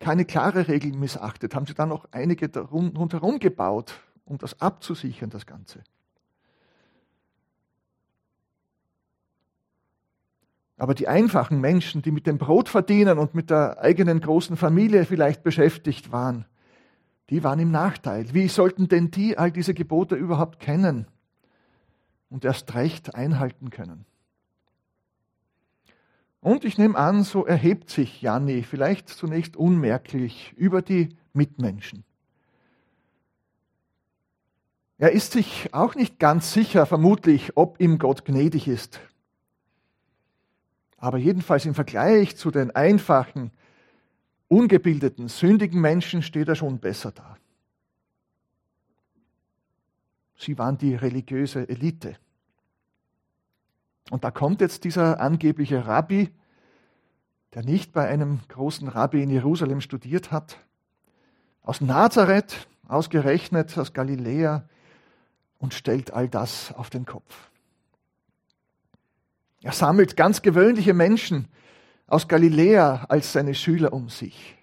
keine 0.00 0.24
klare 0.24 0.68
Regel 0.68 0.92
missachtet, 0.92 1.54
haben 1.54 1.66
sie 1.66 1.74
dann 1.74 1.88
noch 1.88 2.06
einige 2.10 2.48
rundherum 2.58 3.38
gebaut, 3.38 4.00
um 4.24 4.38
das 4.38 4.60
abzusichern, 4.60 5.30
das 5.30 5.46
Ganze. 5.46 5.82
Aber 10.78 10.94
die 10.94 11.08
einfachen 11.08 11.60
Menschen, 11.60 12.02
die 12.02 12.10
mit 12.10 12.26
dem 12.26 12.36
Brot 12.36 12.68
verdienen 12.68 13.18
und 13.18 13.34
mit 13.34 13.48
der 13.48 13.80
eigenen 13.80 14.20
großen 14.20 14.56
Familie 14.56 15.06
vielleicht 15.06 15.42
beschäftigt 15.42 16.12
waren, 16.12 16.44
die 17.30 17.42
waren 17.42 17.58
im 17.58 17.70
Nachteil. 17.70 18.32
Wie 18.34 18.48
sollten 18.48 18.88
denn 18.88 19.10
die 19.10 19.38
all 19.38 19.50
diese 19.50 19.74
Gebote 19.74 20.14
überhaupt 20.14 20.60
kennen 20.60 21.06
und 22.28 22.44
erst 22.44 22.74
recht 22.74 23.14
einhalten 23.14 23.70
können? 23.70 24.04
Und 26.46 26.64
ich 26.64 26.78
nehme 26.78 26.96
an, 26.96 27.24
so 27.24 27.44
erhebt 27.44 27.90
sich 27.90 28.22
Janni 28.22 28.62
vielleicht 28.62 29.08
zunächst 29.08 29.56
unmerklich 29.56 30.54
über 30.56 30.80
die 30.80 31.16
Mitmenschen. 31.32 32.04
Er 34.96 35.10
ist 35.10 35.32
sich 35.32 35.74
auch 35.74 35.96
nicht 35.96 36.20
ganz 36.20 36.52
sicher, 36.52 36.86
vermutlich, 36.86 37.56
ob 37.56 37.80
ihm 37.80 37.98
Gott 37.98 38.24
gnädig 38.24 38.68
ist. 38.68 39.00
Aber 40.98 41.18
jedenfalls 41.18 41.66
im 41.66 41.74
Vergleich 41.74 42.36
zu 42.36 42.52
den 42.52 42.70
einfachen, 42.70 43.50
ungebildeten, 44.46 45.26
sündigen 45.26 45.80
Menschen 45.80 46.22
steht 46.22 46.46
er 46.46 46.54
schon 46.54 46.78
besser 46.78 47.10
da. 47.10 47.36
Sie 50.36 50.56
waren 50.58 50.78
die 50.78 50.94
religiöse 50.94 51.68
Elite. 51.68 52.14
Und 54.10 54.24
da 54.24 54.30
kommt 54.30 54.60
jetzt 54.60 54.84
dieser 54.84 55.20
angebliche 55.20 55.86
Rabbi, 55.86 56.30
der 57.54 57.64
nicht 57.64 57.92
bei 57.92 58.06
einem 58.06 58.40
großen 58.48 58.88
Rabbi 58.88 59.22
in 59.22 59.30
Jerusalem 59.30 59.80
studiert 59.80 60.30
hat, 60.30 60.58
aus 61.62 61.80
Nazareth, 61.80 62.68
ausgerechnet 62.86 63.76
aus 63.76 63.92
Galiläa, 63.92 64.68
und 65.58 65.72
stellt 65.74 66.12
all 66.12 66.28
das 66.28 66.72
auf 66.74 66.90
den 66.90 67.06
Kopf. 67.06 67.50
Er 69.62 69.72
sammelt 69.72 70.16
ganz 70.16 70.42
gewöhnliche 70.42 70.94
Menschen, 70.94 71.48
aus 72.06 72.28
Galiläa 72.28 73.06
als 73.08 73.32
seine 73.32 73.54
Schüler 73.54 73.92
um 73.92 74.08
sich. 74.08 74.56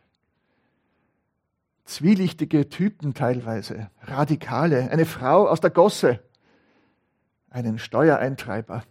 zwielichtige 1.86 2.70
Typen 2.70 3.14
teilweise, 3.14 3.90
Radikale, 4.04 4.90
eine 4.92 5.06
Frau 5.06 5.48
aus 5.48 5.60
der 5.60 5.72
Gosse, 5.72 6.20
einen 7.50 7.80
Steuereintreiber. 7.80 8.84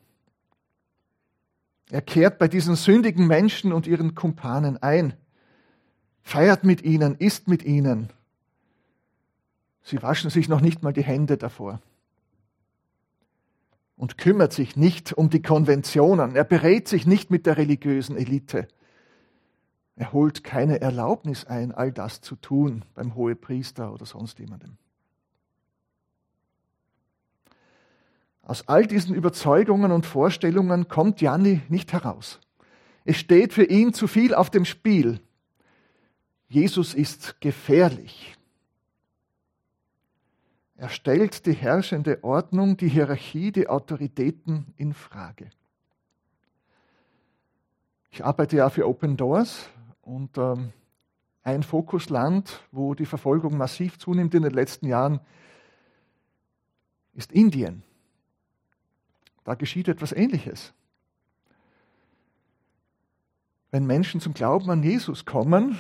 Er 1.92 2.00
kehrt 2.00 2.38
bei 2.38 2.49
diesen 2.49 2.75
sündigen 2.75 3.26
Menschen 3.26 3.70
und 3.70 3.87
ihren 3.87 4.14
Kumpanen 4.14 4.82
ein, 4.82 5.12
feiert 6.22 6.64
mit 6.64 6.80
ihnen, 6.80 7.16
isst 7.16 7.49
mit 7.49 7.62
ihnen. 7.64 8.08
Sie 9.82 10.02
waschen 10.02 10.30
sich 10.30 10.49
noch 10.49 10.62
nicht 10.62 10.82
mal 10.82 10.94
die 10.94 11.02
Hände 11.02 11.37
davor 11.37 11.82
und 13.96 14.16
kümmert 14.16 14.54
sich 14.54 14.75
nicht 14.75 15.12
um 15.12 15.28
die 15.28 15.42
Konventionen. 15.42 16.34
Er 16.34 16.44
berät 16.44 16.88
sich 16.88 17.06
nicht 17.06 17.30
mit 17.30 17.44
der 17.44 17.58
religiösen 17.58 18.16
Elite. 18.16 18.68
Er 19.94 20.14
holt 20.14 20.42
keine 20.42 20.80
Erlaubnis 20.80 21.44
ein, 21.44 21.72
all 21.72 21.92
das 21.92 22.22
zu 22.22 22.37
tun 22.37 22.87
beim 22.94 23.14
Hohepriester 23.16 23.92
oder 23.92 24.06
sonst 24.06 24.38
jemandem. 24.38 24.78
Aus 28.42 28.68
all 28.68 28.87
diesen 28.87 29.14
Überzeugungen 29.14 29.92
und 29.92 30.04
Vorstellungen 30.04 30.88
kommt 30.88 31.20
Janni 31.20 31.62
nicht 31.68 31.92
heraus. 31.92 32.40
Es 33.04 33.16
steht 33.16 33.52
für 33.52 33.64
ihn 33.64 33.94
zu 33.94 34.06
viel 34.06 34.34
auf 34.34 34.50
dem 34.50 34.64
Spiel. 34.64 35.20
Jesus 36.49 36.94
ist 36.94 37.40
gefährlich. 37.40 38.37
Er 40.76 40.88
stellt 40.88 41.46
die 41.46 41.52
herrschende 41.52 42.25
Ordnung, 42.25 42.76
die 42.76 42.88
Hierarchie, 42.88 43.52
die 43.52 43.68
Autoritäten 43.68 44.75
in 44.76 44.94
Frage. 44.94 45.49
Ich 48.11 48.25
arbeite 48.25 48.56
ja 48.56 48.68
für 48.68 48.87
Open 48.88 49.16
Doors 49.16 49.70
und 50.02 50.37
ähm, 50.37 50.72
ein 51.44 51.62
Fokusland, 51.62 52.61
wo 52.70 52.94
die 52.94 53.06
Verfolgung 53.06 53.56
massiv 53.56 53.99
zunimmt 53.99 54.34
in 54.34 54.42
den 54.42 54.52
letzten 54.52 54.87
Jahren, 54.87 55.20
ist 57.14 57.32
Indien. 57.32 57.82
Da 59.44 59.54
geschieht 59.54 59.88
etwas 59.88 60.12
Ähnliches. 60.12 60.72
Wenn 63.70 63.87
Menschen 63.87 64.20
zum 64.20 64.34
Glauben 64.34 64.70
an 64.70 64.82
Jesus 64.82 65.25
kommen, 65.25 65.78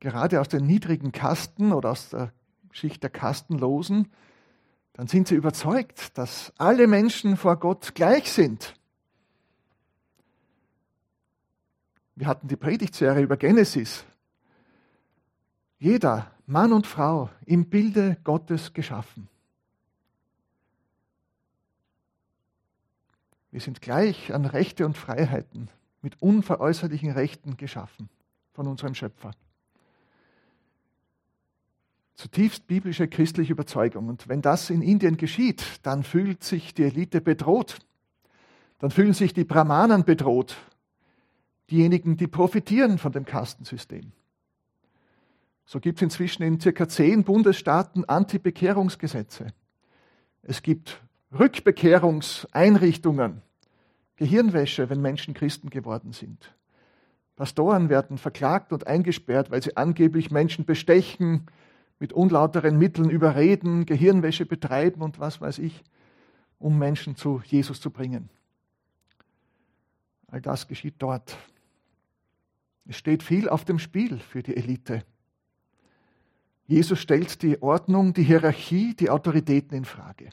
gerade 0.00 0.40
aus 0.40 0.48
den 0.48 0.66
niedrigen 0.66 1.12
Kasten 1.12 1.72
oder 1.72 1.90
aus 1.90 2.10
der 2.10 2.32
Schicht 2.72 3.02
der 3.02 3.10
Kastenlosen, 3.10 4.10
dann 4.94 5.08
sind 5.08 5.28
sie 5.28 5.34
überzeugt, 5.34 6.16
dass 6.16 6.52
alle 6.56 6.86
Menschen 6.86 7.36
vor 7.36 7.56
Gott 7.56 7.94
gleich 7.94 8.32
sind. 8.32 8.74
Wir 12.16 12.28
hatten 12.28 12.48
die 12.48 12.56
Predigtserie 12.56 13.22
über 13.22 13.36
Genesis. 13.36 14.04
Jeder, 15.78 16.30
Mann 16.46 16.72
und 16.72 16.86
Frau, 16.86 17.28
im 17.44 17.68
Bilde 17.68 18.16
Gottes 18.24 18.72
geschaffen. 18.72 19.28
Wir 23.54 23.60
sind 23.60 23.80
gleich 23.80 24.34
an 24.34 24.46
Rechte 24.46 24.84
und 24.84 24.98
Freiheiten 24.98 25.68
mit 26.02 26.20
unveräußerlichen 26.20 27.12
Rechten 27.12 27.56
geschaffen 27.56 28.08
von 28.52 28.66
unserem 28.66 28.96
Schöpfer 28.96 29.30
zutiefst 32.14 32.66
biblische 32.66 33.08
christliche 33.08 33.52
Überzeugung. 33.52 34.08
Und 34.08 34.28
wenn 34.28 34.40
das 34.40 34.70
in 34.70 34.82
Indien 34.82 35.18
geschieht, 35.18 35.62
dann 35.82 36.02
fühlt 36.02 36.42
sich 36.42 36.72
die 36.72 36.84
Elite 36.84 37.20
bedroht. 37.20 37.78
Dann 38.78 38.90
fühlen 38.90 39.12
sich 39.12 39.34
die 39.34 39.44
Brahmanen 39.44 40.04
bedroht. 40.04 40.56
Diejenigen, 41.70 42.16
die 42.16 42.26
profitieren 42.26 42.98
von 42.98 43.12
dem 43.12 43.24
Kastensystem. 43.24 44.12
So 45.66 45.80
gibt 45.80 45.98
es 45.98 46.02
inzwischen 46.02 46.42
in 46.42 46.60
circa 46.60 46.88
zehn 46.88 47.24
Bundesstaaten 47.24 48.04
Anti-Bekehrungsgesetze. 48.04 49.48
Es 50.42 50.62
gibt 50.62 51.02
Rückbekehrungseinrichtungen, 51.38 53.42
Gehirnwäsche, 54.16 54.88
wenn 54.88 55.00
Menschen 55.00 55.34
Christen 55.34 55.70
geworden 55.70 56.12
sind. 56.12 56.54
Pastoren 57.36 57.88
werden 57.88 58.18
verklagt 58.18 58.72
und 58.72 58.86
eingesperrt, 58.86 59.50
weil 59.50 59.62
sie 59.62 59.76
angeblich 59.76 60.30
Menschen 60.30 60.64
bestechen, 60.64 61.46
mit 61.98 62.12
unlauteren 62.12 62.78
Mitteln 62.78 63.10
überreden, 63.10 63.86
Gehirnwäsche 63.86 64.46
betreiben 64.46 65.02
und 65.02 65.18
was 65.18 65.40
weiß 65.40 65.58
ich, 65.58 65.82
um 66.58 66.78
Menschen 66.78 67.16
zu 67.16 67.42
Jesus 67.44 67.80
zu 67.80 67.90
bringen. 67.90 68.28
All 70.28 70.40
das 70.40 70.68
geschieht 70.68 70.96
dort. 70.98 71.36
Es 72.86 72.96
steht 72.96 73.22
viel 73.22 73.48
auf 73.48 73.64
dem 73.64 73.78
Spiel 73.78 74.18
für 74.18 74.42
die 74.42 74.56
Elite. 74.56 75.04
Jesus 76.66 77.00
stellt 77.00 77.42
die 77.42 77.60
Ordnung, 77.62 78.14
die 78.14 78.22
Hierarchie, 78.22 78.94
die 78.94 79.10
Autoritäten 79.10 79.76
in 79.76 79.84
Frage. 79.84 80.30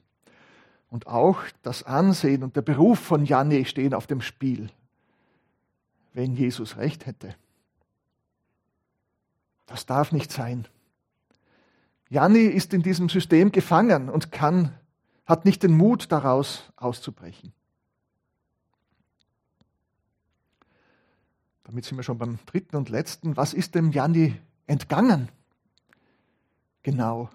Und 0.92 1.08
auch 1.08 1.40
das 1.64 1.84
Ansehen 1.84 2.44
und 2.44 2.58
der 2.58 2.62
Beruf 2.62 3.00
von 3.00 3.26
Janne 3.26 3.64
stehen 3.64 3.94
auf 3.94 4.08
dem 4.08 4.22
Spiel, 4.22 4.70
wenn 6.14 6.36
Jesus 6.36 6.76
recht 6.76 7.06
hätte. 7.06 7.34
Das 9.68 9.86
darf 9.86 10.12
nicht 10.12 10.34
sein. 10.34 10.68
Janni 12.10 12.44
ist 12.44 12.74
in 12.74 12.82
diesem 12.84 13.08
System 13.08 13.54
gefangen 13.54 14.10
und 14.10 14.34
kann, 14.34 14.78
hat 15.26 15.46
nicht 15.46 15.64
den 15.64 15.78
Mut, 15.78 16.12
daraus 16.12 16.70
auszubrechen. 16.76 17.54
Damit 21.64 21.86
sind 21.86 21.96
wir 21.96 22.04
schon 22.04 22.18
beim 22.18 22.38
dritten 22.48 22.76
und 22.76 22.90
letzten. 22.90 23.38
Was 23.38 23.54
ist 23.54 23.76
dem 23.76 23.94
Janni 23.94 24.38
entgangen? 24.68 25.30
Genau. 26.84 27.30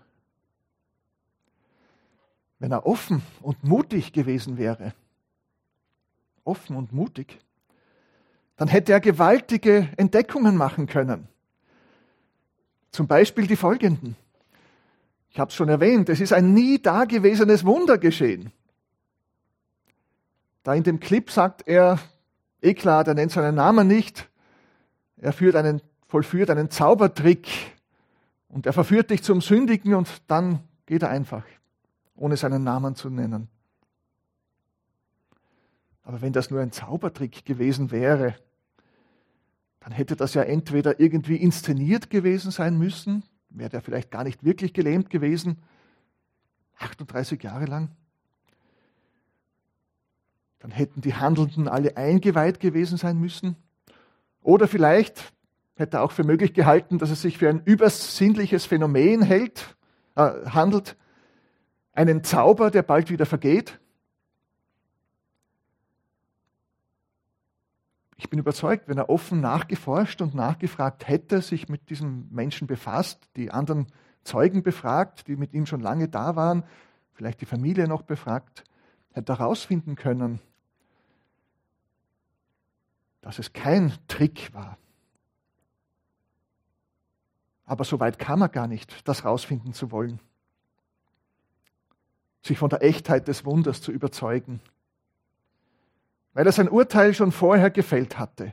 Wenn 2.58 2.72
er 2.72 2.86
offen 2.86 3.22
und 3.42 3.64
mutig 3.64 4.12
gewesen 4.12 4.56
wäre, 4.56 4.94
offen 6.44 6.76
und 6.76 6.92
mutig, 6.92 7.38
dann 8.56 8.68
hätte 8.68 8.92
er 8.92 9.00
gewaltige 9.00 9.88
Entdeckungen 9.96 10.56
machen 10.56 10.86
können. 10.86 11.28
Zum 12.90 13.06
Beispiel 13.06 13.46
die 13.46 13.56
folgenden. 13.56 14.16
Ich 15.30 15.38
habe 15.38 15.50
es 15.50 15.54
schon 15.54 15.68
erwähnt, 15.68 16.08
es 16.08 16.20
ist 16.20 16.32
ein 16.32 16.54
nie 16.54 16.78
dagewesenes 16.78 17.64
Wunder 17.66 17.98
geschehen. 17.98 18.52
Da 20.62 20.74
in 20.74 20.82
dem 20.82 20.98
Clip 20.98 21.30
sagt 21.30 21.68
er, 21.68 21.98
eh 22.62 22.72
klar, 22.72 23.04
der 23.04 23.14
nennt 23.14 23.32
seinen 23.32 23.54
Namen 23.54 23.86
nicht, 23.86 24.28
er 25.18 25.32
führt 25.32 25.56
einen, 25.56 25.82
vollführt 26.08 26.48
einen 26.50 26.70
Zaubertrick 26.70 27.48
und 28.48 28.66
er 28.66 28.72
verführt 28.72 29.10
dich 29.10 29.22
zum 29.22 29.42
Sündigen 29.42 29.94
und 29.94 30.08
dann 30.26 30.60
geht 30.86 31.02
er 31.02 31.10
einfach, 31.10 31.44
ohne 32.16 32.36
seinen 32.36 32.64
Namen 32.64 32.94
zu 32.94 33.10
nennen. 33.10 33.48
Aber 36.02 36.20
wenn 36.22 36.32
das 36.32 36.50
nur 36.50 36.60
ein 36.60 36.72
Zaubertrick 36.72 37.44
gewesen 37.44 37.90
wäre, 37.90 38.36
dann 39.80 39.92
hätte 39.92 40.16
das 40.16 40.34
ja 40.34 40.42
entweder 40.42 40.98
irgendwie 41.00 41.36
inszeniert 41.36 42.10
gewesen 42.10 42.50
sein 42.50 42.78
müssen, 42.78 43.22
wäre 43.50 43.70
der 43.70 43.82
vielleicht 43.82 44.10
gar 44.10 44.24
nicht 44.24 44.44
wirklich 44.44 44.72
gelähmt 44.72 45.10
gewesen, 45.10 45.62
38 46.78 47.42
Jahre 47.42 47.66
lang. 47.66 47.90
Dann 50.58 50.70
hätten 50.70 51.00
die 51.00 51.14
Handelnden 51.14 51.68
alle 51.68 51.96
eingeweiht 51.96 52.60
gewesen 52.60 52.98
sein 52.98 53.18
müssen. 53.18 53.56
Oder 54.42 54.68
vielleicht 54.68 55.32
hätte 55.76 55.98
er 55.98 56.02
auch 56.02 56.12
für 56.12 56.24
möglich 56.24 56.54
gehalten, 56.54 56.98
dass 56.98 57.10
es 57.10 57.22
sich 57.22 57.38
für 57.38 57.48
ein 57.48 57.62
übersinnliches 57.64 58.64
Phänomen 58.64 59.22
hält, 59.22 59.76
äh, 60.14 60.46
handelt, 60.46 60.96
einen 61.96 62.22
Zauber, 62.22 62.70
der 62.70 62.82
bald 62.82 63.10
wieder 63.10 63.26
vergeht. 63.26 63.80
ich 68.16 68.30
bin 68.30 68.38
überzeugt, 68.38 68.88
wenn 68.88 68.98
er 68.98 69.10
offen 69.10 69.40
nachgeforscht 69.40 70.20
und 70.22 70.34
nachgefragt 70.34 71.06
hätte, 71.06 71.42
sich 71.42 71.68
mit 71.68 71.90
diesem 71.90 72.28
Menschen 72.30 72.66
befasst, 72.66 73.28
die 73.36 73.50
anderen 73.50 73.86
Zeugen 74.24 74.62
befragt, 74.62 75.28
die 75.28 75.36
mit 75.36 75.52
ihm 75.52 75.66
schon 75.66 75.80
lange 75.80 76.08
da 76.08 76.34
waren, 76.34 76.64
vielleicht 77.12 77.40
die 77.40 77.46
Familie 77.46 77.86
noch 77.86 78.02
befragt, 78.02 78.64
hätte 79.12 79.32
er 79.32 79.38
herausfinden 79.38 79.96
können, 79.96 80.40
dass 83.20 83.38
es 83.38 83.52
kein 83.52 83.92
Trick 84.08 84.52
war. 84.54 84.78
Aber 87.64 87.84
so 87.84 88.00
weit 88.00 88.18
kam 88.18 88.40
er 88.40 88.48
gar 88.48 88.66
nicht, 88.66 89.06
das 89.06 89.24
herausfinden 89.24 89.72
zu 89.72 89.90
wollen, 89.90 90.20
sich 92.46 92.58
von 92.58 92.70
der 92.70 92.82
Echtheit 92.82 93.28
des 93.28 93.44
Wunders 93.44 93.82
zu 93.82 93.92
überzeugen 93.92 94.60
weil 96.36 96.44
er 96.44 96.52
sein 96.52 96.68
Urteil 96.68 97.14
schon 97.14 97.32
vorher 97.32 97.70
gefällt 97.70 98.18
hatte. 98.18 98.52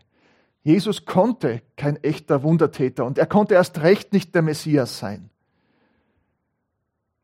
Jesus 0.64 1.04
konnte 1.04 1.62
kein 1.76 2.02
echter 2.02 2.42
Wundertäter 2.42 3.04
und 3.04 3.18
er 3.18 3.26
konnte 3.26 3.56
erst 3.56 3.80
recht 3.82 4.14
nicht 4.14 4.34
der 4.34 4.42
Messias 4.42 5.00
sein. 5.00 5.30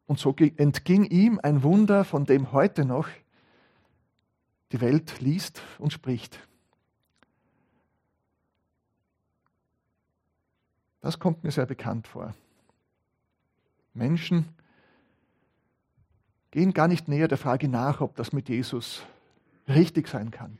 Und 0.06 0.20
so 0.20 0.36
entging 0.36 1.06
ihm 1.06 1.40
ein 1.42 1.64
Wunder, 1.64 2.04
von 2.04 2.26
dem 2.26 2.52
heute 2.52 2.84
noch 2.84 3.08
die 4.74 4.82
Welt 4.82 5.22
liest 5.22 5.62
und 5.78 5.94
spricht. 5.94 6.38
Das 11.00 11.20
kommt 11.20 11.46
mir 11.46 11.52
sehr 11.52 11.68
bekannt 11.68 12.06
vor. 12.06 12.34
Menschen 13.94 14.54
gehen 16.52 16.74
gar 16.74 16.88
nicht 16.88 17.08
näher 17.08 17.28
der 17.28 17.38
Frage 17.38 17.68
nach, 17.68 18.02
ob 18.02 18.16
das 18.16 18.34
mit 18.34 18.50
Jesus 18.50 19.04
richtig 19.68 20.08
sein 20.08 20.32
kann, 20.32 20.58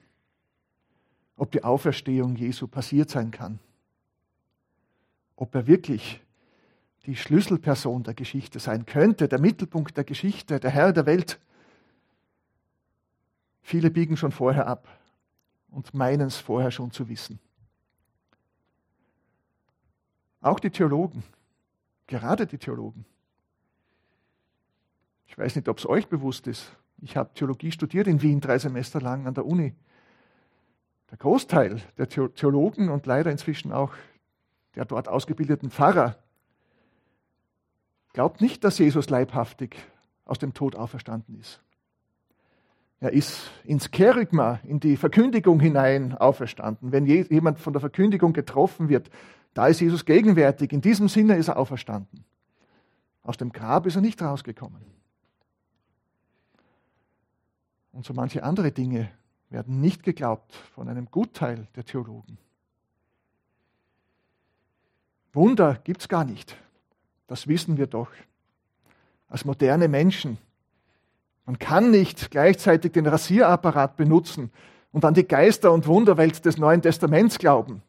ob 1.36 1.52
die 1.52 1.64
Auferstehung 1.64 2.36
Jesu 2.36 2.68
passiert 2.68 3.10
sein 3.10 3.32
kann, 3.32 3.60
ob 5.36 5.56
er 5.56 5.68
wirklich 5.68 6.22
die 7.06 7.16
Schlüsselperson 7.16 8.04
der 8.04 8.14
Geschichte 8.14 8.60
sein 8.60 8.86
könnte, 8.86 9.28
der 9.28 9.40
Mittelpunkt 9.40 9.98
der 9.98 10.04
Geschichte, 10.04 10.60
der 10.60 10.70
Herr 10.70 10.94
der 10.94 11.06
Welt. 11.06 11.40
Viele 13.62 13.90
biegen 13.90 14.18
schon 14.18 14.32
vorher 14.32 14.68
ab 14.68 14.88
und 15.72 15.94
meinen 15.94 16.28
es 16.28 16.38
vorher 16.38 16.72
schon 16.72 16.92
zu 16.92 17.10
wissen. 17.10 17.40
Auch 20.42 20.60
die 20.60 20.70
Theologen, 20.70 21.24
gerade 22.08 22.46
die 22.46 22.58
Theologen. 22.58 23.06
Ich 25.30 25.38
weiß 25.38 25.56
nicht, 25.56 25.70
ob 25.70 25.78
es 25.78 25.88
euch 25.88 26.08
bewusst 26.08 26.48
ist. 26.48 26.76
Ich 27.02 27.16
habe 27.16 27.34
Theologie 27.34 27.72
studiert 27.72 28.08
in 28.08 28.22
Wien 28.22 28.42
drei 28.42 28.58
Semester 28.58 29.00
lang 29.00 29.28
an 29.28 29.36
der 29.36 29.46
Uni. 29.46 29.74
Der 31.12 31.18
Großteil 31.18 31.82
der 31.98 32.10
Theologen 32.10 32.90
und 32.90 33.06
leider 33.06 33.32
inzwischen 33.32 33.72
auch 33.72 33.94
der 34.76 34.86
dort 34.86 35.08
ausgebildeten 35.08 35.70
Pfarrer 35.70 36.18
glaubt 38.14 38.42
nicht, 38.42 38.64
dass 38.64 38.80
Jesus 38.80 39.10
leibhaftig 39.10 39.78
aus 40.26 40.40
dem 40.40 40.54
Tod 40.54 40.76
auferstanden 40.76 41.40
ist. 41.40 41.62
Er 43.00 43.14
ist 43.14 43.52
ins 43.64 43.92
Kerygma, 43.92 44.60
in 44.64 44.80
die 44.80 44.98
Verkündigung 44.98 45.60
hinein 45.60 46.18
auferstanden. 46.18 46.92
Wenn 46.92 47.06
jemand 47.06 47.60
von 47.60 47.72
der 47.72 47.80
Verkündigung 47.80 48.34
getroffen 48.34 48.90
wird, 48.90 49.10
da 49.54 49.68
ist 49.68 49.80
Jesus 49.80 50.06
gegenwärtig. 50.06 50.74
In 50.74 50.82
diesem 50.82 51.08
Sinne 51.08 51.38
ist 51.38 51.48
er 51.48 51.58
auferstanden. 51.58 52.26
Aus 53.24 53.38
dem 53.38 53.52
Grab 53.52 53.86
ist 53.86 53.96
er 53.96 54.02
nicht 54.02 54.22
rausgekommen. 54.22 54.99
Und 58.00 58.06
so 58.06 58.14
manche 58.14 58.44
andere 58.44 58.72
Dinge 58.72 59.12
werden 59.50 59.82
nicht 59.82 60.04
geglaubt 60.04 60.56
von 60.74 60.88
einem 60.88 61.12
Gutteil 61.12 61.68
der 61.76 61.84
Theologen. 61.84 62.38
Wunder 65.34 65.82
gibt 65.84 66.00
es 66.00 66.08
gar 66.08 66.24
nicht. 66.24 66.56
Das 67.28 67.50
wissen 67.50 67.76
wir 67.78 67.88
doch. 67.88 68.10
Als 69.28 69.44
moderne 69.44 69.90
Menschen. 69.90 70.38
Man 71.46 71.60
kann 71.60 71.92
nicht 71.92 72.32
gleichzeitig 72.32 72.94
den 72.94 73.06
Rasierapparat 73.06 73.98
benutzen 73.98 74.50
und 74.94 75.04
an 75.04 75.14
die 75.14 75.28
Geister- 75.28 75.74
und 75.74 75.86
Wunderwelt 75.86 76.46
des 76.46 76.58
Neuen 76.58 76.82
Testaments 76.82 77.38
glauben. 77.38 77.82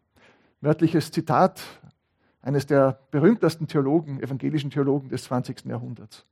Wörtliches 0.60 1.12
Zitat 1.12 1.62
eines 2.42 2.66
der 2.66 2.98
berühmtesten 3.12 3.68
Theologen, 3.68 4.20
evangelischen 4.20 4.70
Theologen 4.70 5.08
des 5.08 5.22
20. 5.22 5.66
Jahrhunderts, 5.66 6.26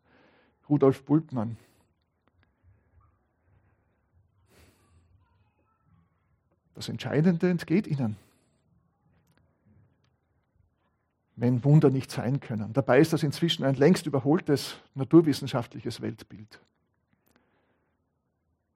Rudolf 0.69 1.05
Bultmann. 1.05 1.59
Das 6.79 6.89
Entscheidende 6.89 7.51
entgeht 7.51 7.89
ihnen. 7.89 8.17
wenn 11.41 11.63
Wunder 11.63 11.91
nicht 11.91 12.11
sein 12.11 12.41
können. 12.41 12.73
Dabei 12.73 12.99
ist 12.99 13.13
das 13.13 13.23
inzwischen 13.23 13.65
ein 13.65 13.77
längst 13.77 14.07
überholtes 14.07 14.77
naturwissenschaftliches 14.95 16.01
Weltbild. 16.01 16.61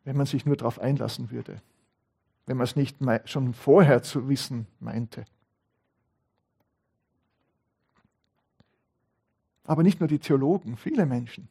Wenn 0.04 0.16
man 0.16 0.26
sich 0.26 0.46
nur 0.46 0.56
darauf 0.56 0.78
einlassen 0.78 1.32
würde, 1.32 1.60
wenn 2.46 2.56
man 2.56 2.64
es 2.64 2.76
nicht 2.76 2.98
schon 3.24 3.52
vorher 3.52 4.02
zu 4.02 4.28
wissen 4.28 4.68
meinte. 4.78 5.24
Aber 9.64 9.82
nicht 9.82 9.98
nur 9.98 10.08
die 10.08 10.20
Theologen, 10.20 10.76
viele 10.76 11.06
Menschen 11.06 11.48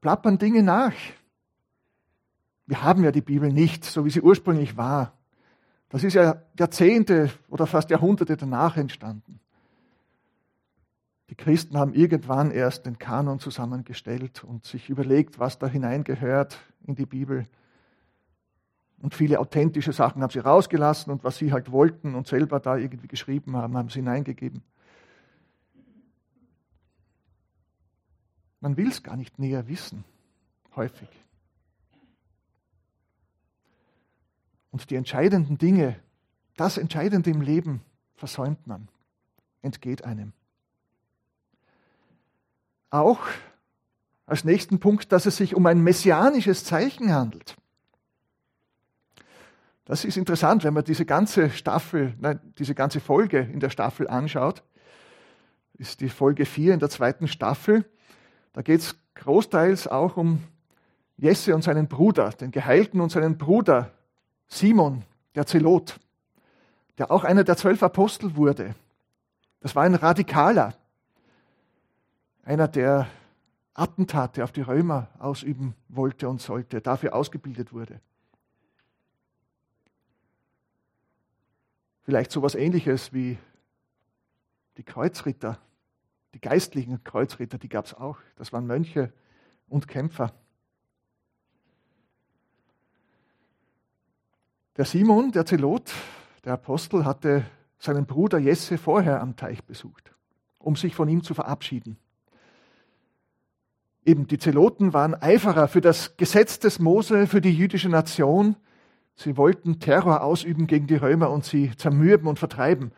plappern 0.00 0.38
Dinge 0.38 0.62
nach. 0.62 0.94
Wir 2.66 2.82
haben 2.82 3.04
ja 3.04 3.10
die 3.10 3.20
Bibel 3.20 3.52
nicht, 3.52 3.84
so 3.84 4.04
wie 4.04 4.10
sie 4.10 4.22
ursprünglich 4.22 4.76
war. 4.76 5.12
Das 5.90 6.02
ist 6.02 6.14
ja 6.14 6.42
Jahrzehnte 6.58 7.30
oder 7.48 7.66
fast 7.66 7.90
Jahrhunderte 7.90 8.36
danach 8.36 8.76
entstanden. 8.76 9.40
Die 11.30 11.34
Christen 11.34 11.78
haben 11.78 11.94
irgendwann 11.94 12.50
erst 12.50 12.86
den 12.86 12.98
Kanon 12.98 13.38
zusammengestellt 13.38 14.44
und 14.44 14.64
sich 14.64 14.90
überlegt, 14.90 15.38
was 15.38 15.58
da 15.58 15.66
hineingehört 15.66 16.58
in 16.86 16.94
die 16.94 17.06
Bibel. 17.06 17.46
Und 18.98 19.14
viele 19.14 19.38
authentische 19.38 19.92
Sachen 19.92 20.22
haben 20.22 20.30
sie 20.30 20.38
rausgelassen 20.38 21.12
und 21.12 21.24
was 21.24 21.36
sie 21.36 21.52
halt 21.52 21.70
wollten 21.70 22.14
und 22.14 22.26
selber 22.26 22.60
da 22.60 22.76
irgendwie 22.76 23.08
geschrieben 23.08 23.56
haben, 23.56 23.76
haben 23.76 23.88
sie 23.88 24.00
hineingegeben. 24.00 24.62
Man 28.60 28.76
will 28.76 28.88
es 28.88 29.02
gar 29.02 29.16
nicht 29.16 29.38
näher 29.38 29.68
wissen, 29.68 30.04
häufig. 30.74 31.08
Und 34.74 34.90
die 34.90 34.96
entscheidenden 34.96 35.56
Dinge, 35.56 35.94
das 36.56 36.78
Entscheidende 36.78 37.30
im 37.30 37.42
Leben 37.42 37.80
versäumt 38.16 38.66
man, 38.66 38.88
entgeht 39.62 40.02
einem. 40.02 40.32
Auch 42.90 43.20
als 44.26 44.42
nächsten 44.42 44.80
Punkt, 44.80 45.12
dass 45.12 45.26
es 45.26 45.36
sich 45.36 45.54
um 45.54 45.64
ein 45.66 45.80
messianisches 45.80 46.64
Zeichen 46.64 47.14
handelt. 47.14 47.56
Das 49.84 50.04
ist 50.04 50.16
interessant, 50.16 50.64
wenn 50.64 50.74
man 50.74 50.82
diese 50.82 51.06
ganze 51.06 51.50
Staffel, 51.50 52.12
nein, 52.18 52.40
diese 52.58 52.74
ganze 52.74 52.98
Folge 52.98 53.38
in 53.38 53.60
der 53.60 53.70
Staffel 53.70 54.08
anschaut. 54.08 54.64
Ist 55.74 56.00
die 56.00 56.08
Folge 56.08 56.46
4 56.46 56.74
in 56.74 56.80
der 56.80 56.90
zweiten 56.90 57.28
Staffel. 57.28 57.84
Da 58.52 58.62
geht 58.62 58.80
es 58.80 58.96
großteils 59.14 59.86
auch 59.86 60.16
um 60.16 60.42
Jesse 61.16 61.54
und 61.54 61.62
seinen 61.62 61.86
Bruder, 61.86 62.30
den 62.30 62.50
Geheilten 62.50 63.00
und 63.00 63.12
seinen 63.12 63.38
Bruder 63.38 63.92
Simon, 64.54 65.02
der 65.34 65.46
Zelot, 65.46 65.98
der 66.98 67.10
auch 67.10 67.24
einer 67.24 67.42
der 67.42 67.56
zwölf 67.56 67.82
Apostel 67.82 68.36
wurde. 68.36 68.76
Das 69.58 69.74
war 69.74 69.82
ein 69.82 69.96
Radikaler 69.96 70.74
einer, 72.44 72.68
der 72.68 73.08
Attentate 73.72 74.44
auf 74.44 74.52
die 74.52 74.60
Römer 74.60 75.08
ausüben 75.18 75.74
wollte 75.88 76.28
und 76.28 76.40
sollte, 76.40 76.80
dafür 76.80 77.14
ausgebildet 77.14 77.72
wurde. 77.72 78.00
Vielleicht 82.02 82.30
so 82.30 82.40
etwas 82.40 82.54
Ähnliches 82.54 83.12
wie 83.12 83.38
die 84.76 84.84
Kreuzritter, 84.84 85.58
die 86.34 86.40
geistlichen 86.40 87.02
Kreuzritter, 87.02 87.58
die 87.58 87.68
gab 87.68 87.86
es 87.86 87.94
auch. 87.94 88.18
Das 88.36 88.52
waren 88.52 88.66
Mönche 88.66 89.12
und 89.68 89.88
Kämpfer. 89.88 90.32
Der 94.76 94.84
Simon, 94.84 95.30
der 95.30 95.46
Zelot, 95.46 95.92
der 96.44 96.54
Apostel, 96.54 97.04
hatte 97.04 97.44
seinen 97.78 98.06
Bruder 98.06 98.38
Jesse 98.38 98.76
vorher 98.76 99.20
am 99.20 99.36
Teich 99.36 99.62
besucht, 99.62 100.12
um 100.58 100.74
sich 100.74 100.96
von 100.96 101.08
ihm 101.08 101.22
zu 101.22 101.32
verabschieden. 101.32 101.96
Eben 104.04 104.26
die 104.26 104.38
Zeloten 104.38 104.92
waren 104.92 105.14
Eiferer 105.14 105.68
für 105.68 105.80
das 105.80 106.16
Gesetz 106.16 106.58
des 106.58 106.80
Mose, 106.80 107.28
für 107.28 107.40
die 107.40 107.54
jüdische 107.54 107.88
Nation. 107.88 108.56
Sie 109.14 109.36
wollten 109.36 109.78
Terror 109.78 110.22
ausüben 110.22 110.66
gegen 110.66 110.88
die 110.88 110.96
Römer 110.96 111.30
und 111.30 111.44
sie 111.44 111.70
zermürben 111.76 112.26
und 112.26 112.40
vertreiben. 112.40 112.90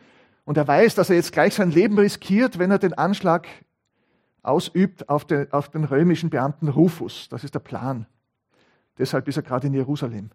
Und 0.46 0.56
er 0.56 0.66
weiß, 0.66 0.94
dass 0.94 1.10
er 1.10 1.16
jetzt 1.16 1.32
gleich 1.32 1.54
sein 1.54 1.70
Leben 1.70 1.98
riskiert, 1.98 2.58
wenn 2.58 2.70
er 2.70 2.78
den 2.78 2.94
Anschlag 2.94 3.46
ausübt 4.42 5.10
auf 5.10 5.26
den, 5.26 5.52
auf 5.52 5.68
den 5.68 5.84
römischen 5.84 6.30
Beamten 6.30 6.68
Rufus. 6.68 7.28
Das 7.28 7.44
ist 7.44 7.54
der 7.54 7.60
Plan. 7.60 8.06
Deshalb 8.96 9.28
ist 9.28 9.36
er 9.36 9.42
gerade 9.42 9.66
in 9.66 9.74
Jerusalem. 9.74 10.30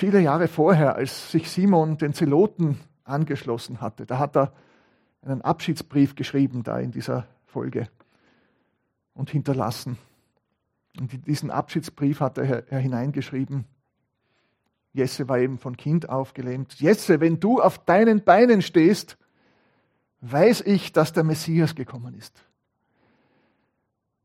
Viele 0.00 0.20
Jahre 0.20 0.48
vorher, 0.48 0.96
als 0.96 1.30
sich 1.30 1.50
Simon 1.50 1.98
den 1.98 2.14
Zeloten 2.14 2.80
angeschlossen 3.04 3.82
hatte, 3.82 4.06
da 4.06 4.18
hat 4.18 4.34
er 4.34 4.50
einen 5.20 5.42
Abschiedsbrief 5.42 6.14
geschrieben, 6.14 6.62
da 6.62 6.78
in 6.78 6.90
dieser 6.90 7.26
Folge 7.44 7.86
und 9.12 9.28
hinterlassen. 9.28 9.98
Und 10.98 11.12
in 11.12 11.20
diesen 11.20 11.50
Abschiedsbrief 11.50 12.20
hat 12.20 12.38
er, 12.38 12.66
er 12.72 12.78
hineingeschrieben, 12.78 13.66
Jesse 14.94 15.28
war 15.28 15.38
eben 15.38 15.58
von 15.58 15.76
Kind 15.76 16.08
aufgelähmt. 16.08 16.80
Jesse, 16.80 17.20
wenn 17.20 17.38
du 17.38 17.60
auf 17.60 17.84
deinen 17.84 18.24
Beinen 18.24 18.62
stehst, 18.62 19.18
weiß 20.22 20.62
ich, 20.62 20.92
dass 20.92 21.12
der 21.12 21.24
Messias 21.24 21.74
gekommen 21.74 22.14
ist. 22.14 22.42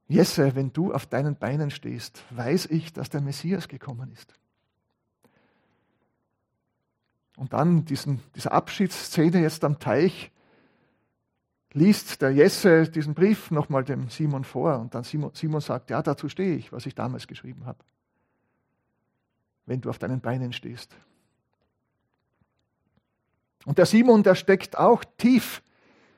Jesse, 0.07 0.55
wenn 0.55 0.71
du 0.71 0.93
auf 0.93 1.05
deinen 1.05 1.35
Beinen 1.35 1.69
stehst, 1.69 2.23
weiß 2.29 2.67
ich, 2.67 2.93
dass 2.93 3.09
der 3.09 3.19
Messias 3.19 3.67
gekommen 3.67 4.13
ist. 4.13 4.39
Und 7.35 7.53
dann 7.53 7.85
diesen, 7.85 8.21
diese 8.35 8.51
Abschiedsszene 8.51 9.41
jetzt 9.41 9.63
am 9.63 9.79
Teich, 9.79 10.31
liest 11.73 12.21
der 12.21 12.31
Jesse 12.31 12.89
diesen 12.89 13.13
Brief 13.13 13.51
nochmal 13.51 13.83
dem 13.83 14.09
Simon 14.09 14.45
vor 14.45 14.79
und 14.79 14.95
dann 14.95 15.03
Simon, 15.03 15.31
Simon 15.33 15.59
sagt, 15.59 15.89
ja, 15.89 16.01
dazu 16.01 16.29
stehe 16.29 16.55
ich, 16.55 16.71
was 16.71 16.85
ich 16.85 16.95
damals 16.95 17.27
geschrieben 17.27 17.65
habe. 17.65 17.79
Wenn 19.65 19.81
du 19.81 19.89
auf 19.89 19.99
deinen 19.99 20.21
Beinen 20.21 20.53
stehst. 20.53 20.95
Und 23.65 23.77
der 23.77 23.85
Simon, 23.85 24.23
der 24.23 24.35
steckt 24.35 24.77
auch 24.77 25.03
tief 25.17 25.61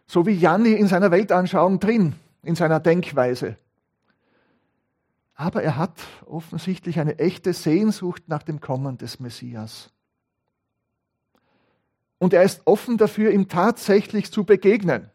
so 0.06 0.26
wie 0.26 0.32
Janni 0.32 0.74
in 0.74 0.88
seiner 0.88 1.12
Weltanschauung 1.12 1.80
drin, 1.80 2.16
in 2.42 2.56
seiner 2.56 2.80
Denkweise. 2.80 3.58
Aber 5.36 5.62
er 5.62 5.78
hat 5.78 6.00
offensichtlich 6.26 7.00
eine 7.00 7.20
echte 7.20 7.54
Sehnsucht 7.54 8.24
nach 8.28 8.42
dem 8.42 8.60
Kommen 8.60 8.98
des 8.98 9.20
Messias. 9.20 9.92
Und 12.20 12.34
er 12.34 12.44
ist 12.44 12.62
offen 12.66 12.98
dafür, 12.98 13.32
ihm 13.32 13.48
tatsächlich 13.48 14.32
zu 14.32 14.44
begegnen. 14.44 15.10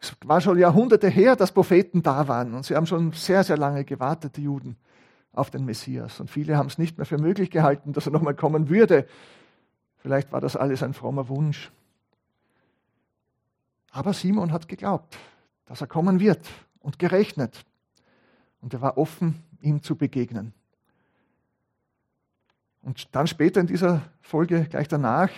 Es 0.00 0.16
war 0.24 0.40
schon 0.40 0.58
Jahrhunderte 0.58 1.08
her, 1.08 1.36
dass 1.36 1.52
Propheten 1.52 2.02
da 2.02 2.26
waren 2.26 2.54
und 2.54 2.66
sie 2.66 2.74
haben 2.74 2.86
schon 2.86 3.12
sehr, 3.12 3.44
sehr 3.44 3.56
lange 3.56 3.84
gewartet, 3.84 4.36
die 4.36 4.42
Juden, 4.42 4.76
auf 5.32 5.50
den 5.50 5.64
Messias. 5.64 6.18
Und 6.18 6.28
viele 6.28 6.56
haben 6.56 6.66
es 6.66 6.78
nicht 6.78 6.98
mehr 6.98 7.06
für 7.06 7.18
möglich 7.18 7.50
gehalten, 7.50 7.92
dass 7.92 8.06
er 8.06 8.12
nochmal 8.12 8.34
kommen 8.34 8.68
würde. 8.68 9.06
Vielleicht 9.98 10.32
war 10.32 10.40
das 10.40 10.56
alles 10.56 10.82
ein 10.82 10.94
frommer 10.94 11.28
Wunsch. 11.28 11.70
Aber 13.92 14.12
Simon 14.12 14.50
hat 14.50 14.66
geglaubt, 14.66 15.16
dass 15.66 15.80
er 15.80 15.86
kommen 15.86 16.18
wird 16.18 16.48
und 16.80 16.98
gerechnet. 16.98 17.64
Und 18.60 18.74
er 18.74 18.80
war 18.80 18.98
offen, 18.98 19.42
ihm 19.60 19.82
zu 19.82 19.94
begegnen. 19.94 20.52
Und 22.82 23.14
dann 23.14 23.28
später 23.28 23.60
in 23.60 23.68
dieser 23.68 24.02
Folge, 24.20 24.64
gleich 24.64 24.88
danach, 24.88 25.30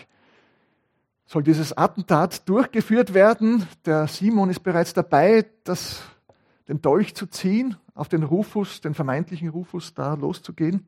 soll 1.27 1.43
dieses 1.43 1.77
Attentat 1.77 2.49
durchgeführt 2.49 3.15
werden. 3.15 3.67
Der 3.85 4.07
Simon 4.07 4.51
ist 4.51 4.61
bereits 4.61 4.93
dabei, 4.93 5.47
das, 5.65 6.03
den 6.69 6.83
Dolch 6.83 7.15
zu 7.15 7.27
ziehen, 7.27 7.77
auf 7.95 8.09
den 8.09 8.23
Rufus, 8.23 8.81
den 8.81 8.95
vermeintlichen 8.95 9.49
Rufus, 9.49 9.95
da 9.95 10.15
loszugehen, 10.15 10.87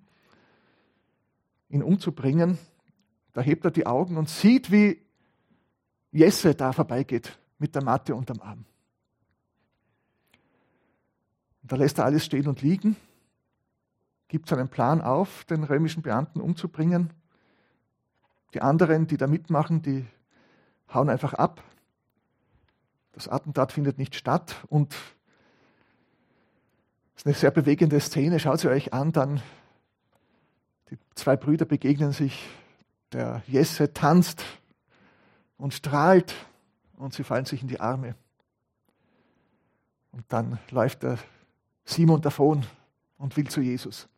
ihn 1.69 1.83
umzubringen. 1.83 2.59
Da 3.33 3.41
hebt 3.41 3.65
er 3.65 3.71
die 3.71 3.87
Augen 3.87 4.17
und 4.17 4.29
sieht, 4.29 4.71
wie 4.71 5.03
Jesse 6.11 6.55
da 6.55 6.73
vorbeigeht 6.73 7.39
mit 7.59 7.75
der 7.75 7.85
Matte 7.85 8.15
unterm 8.15 8.41
Arm. 8.41 8.65
Und 11.63 11.73
da 11.73 11.77
lässt 11.77 11.99
er 11.99 12.05
alles 12.05 12.25
stehen 12.25 12.47
und 12.47 12.63
liegen, 12.63 12.97
gibt 14.29 14.49
seinen 14.49 14.69
Plan 14.69 15.01
auf, 15.01 15.45
den 15.45 15.65
römischen 15.65 16.03
Beamten 16.03 16.41
umzubringen. 16.41 17.13
Die 18.55 18.63
anderen, 18.63 19.07
die 19.07 19.17
da 19.17 19.27
mitmachen, 19.27 19.83
die 19.83 20.07
hauen 20.93 21.09
einfach 21.09 21.35
ab. 21.35 21.63
Das 23.13 23.29
Attentat 23.29 23.73
findet 23.73 23.99
nicht 23.99 24.15
statt 24.15 24.57
und 24.69 24.95
es 27.15 27.23
ist 27.23 27.27
eine 27.27 27.35
sehr 27.35 27.51
bewegende 27.51 27.99
Szene. 28.01 28.39
Schaut 28.39 28.61
sie 28.61 28.69
euch 28.69 28.93
an, 28.93 29.13
dann 29.13 29.43
die 30.91 30.99
zwei 31.15 31.37
Brüder 31.37 31.65
begegnen 31.65 32.13
sich. 32.13 32.47
Der 33.13 33.43
Jesse 33.47 33.93
tanzt 33.95 34.45
und 35.57 35.73
strahlt 35.73 36.35
und 36.97 37.15
sie 37.15 37.25
fallen 37.25 37.47
sich 37.47 37.63
in 37.63 37.69
die 37.69 37.81
Arme. 37.81 38.15
Und 40.13 40.25
dann 40.29 40.59
läuft 40.71 41.03
der 41.03 41.19
Simon 41.85 42.21
davon 42.21 42.67
und 43.19 43.37
will 43.37 43.49
zu 43.49 43.61
Jesus. 43.61 44.09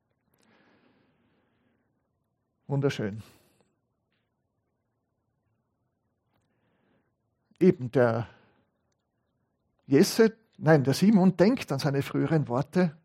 Wunderschön. 2.66 3.22
Eben 7.60 7.90
der 7.90 8.28
Jesse, 9.86 10.36
nein, 10.58 10.84
der 10.84 10.94
Simon 10.94 11.36
denkt 11.36 11.72
an 11.72 11.78
seine 11.78 12.02
früheren 12.02 12.48
Worte. 12.48 12.96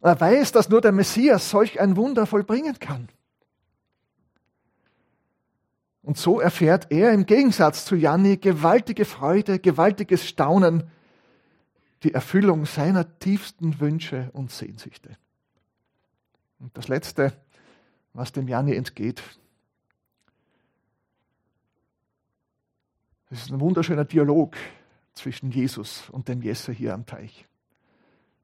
Er 0.00 0.18
weiß, 0.18 0.52
dass 0.52 0.68
nur 0.68 0.80
der 0.80 0.92
Messias 0.92 1.50
solch 1.50 1.80
ein 1.80 1.96
Wunder 1.96 2.26
vollbringen 2.26 2.78
kann. 2.78 3.08
Und 6.02 6.16
so 6.16 6.40
erfährt 6.40 6.90
er 6.90 7.12
im 7.12 7.26
Gegensatz 7.26 7.84
zu 7.84 7.94
Janni 7.94 8.38
gewaltige 8.38 9.04
Freude, 9.04 9.58
gewaltiges 9.58 10.26
Staunen, 10.26 10.84
die 12.02 12.14
Erfüllung 12.14 12.64
seiner 12.64 13.18
tiefsten 13.18 13.78
Wünsche 13.80 14.30
und 14.32 14.50
Sehnsüchte. 14.50 15.10
Und 16.58 16.76
das 16.76 16.88
Letzte, 16.88 17.34
was 18.14 18.32
dem 18.32 18.48
Janni 18.48 18.74
entgeht, 18.74 19.22
Das 23.30 23.42
ist 23.42 23.52
ein 23.52 23.60
wunderschöner 23.60 24.04
Dialog 24.04 24.56
zwischen 25.14 25.52
Jesus 25.52 26.10
und 26.10 26.26
dem 26.26 26.42
Jesse 26.42 26.72
hier 26.72 26.92
am 26.92 27.06
Teich. 27.06 27.46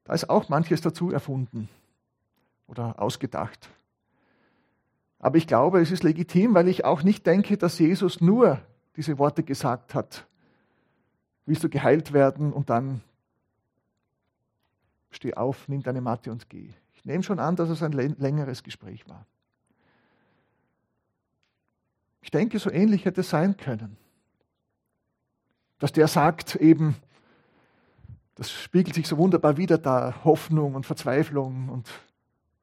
Da 0.05 0.13
ist 0.13 0.29
auch 0.29 0.47
manches 0.47 0.79
dazu 0.79 1.11
erfunden 1.11 1.67
oder 2.67 3.01
ausgedacht. 3.01 3.69
Aber 5.19 5.37
ich 5.37 5.45
glaube, 5.45 5.81
es 5.81 5.91
ist 5.91 6.03
legitim, 6.03 6.53
weil 6.53 6.69
ich 6.69 6.85
auch 6.85 7.03
nicht 7.03 7.27
denke, 7.27 7.57
dass 7.57 7.77
Jesus 7.79 8.21
nur 8.21 8.61
diese 8.95 9.17
Worte 9.17 9.43
gesagt 9.43 9.93
hat. 9.93 10.25
Willst 11.45 11.65
du 11.65 11.69
geheilt 11.69 12.13
werden 12.13 12.53
und 12.53 12.69
dann 12.69 13.01
steh 15.09 15.33
auf, 15.33 15.67
nimm 15.67 15.83
deine 15.83 15.99
Matte 15.99 16.31
und 16.31 16.49
geh. 16.49 16.69
Ich 16.93 17.03
nehme 17.03 17.23
schon 17.23 17.39
an, 17.39 17.57
dass 17.57 17.69
es 17.69 17.83
ein 17.83 17.91
längeres 17.91 18.63
Gespräch 18.63 19.07
war. 19.09 19.25
Ich 22.21 22.31
denke, 22.31 22.59
so 22.59 22.71
ähnlich 22.71 23.03
hätte 23.03 23.21
es 23.21 23.29
sein 23.29 23.57
können 23.57 23.97
dass 25.79 25.91
der 25.91 26.07
sagt 26.07 26.55
eben, 26.55 26.95
das 28.35 28.51
spiegelt 28.51 28.95
sich 28.95 29.07
so 29.07 29.17
wunderbar 29.17 29.57
wieder 29.57 29.77
da, 29.77 30.23
Hoffnung 30.23 30.75
und 30.75 30.85
Verzweiflung 30.85 31.69
und 31.69 31.89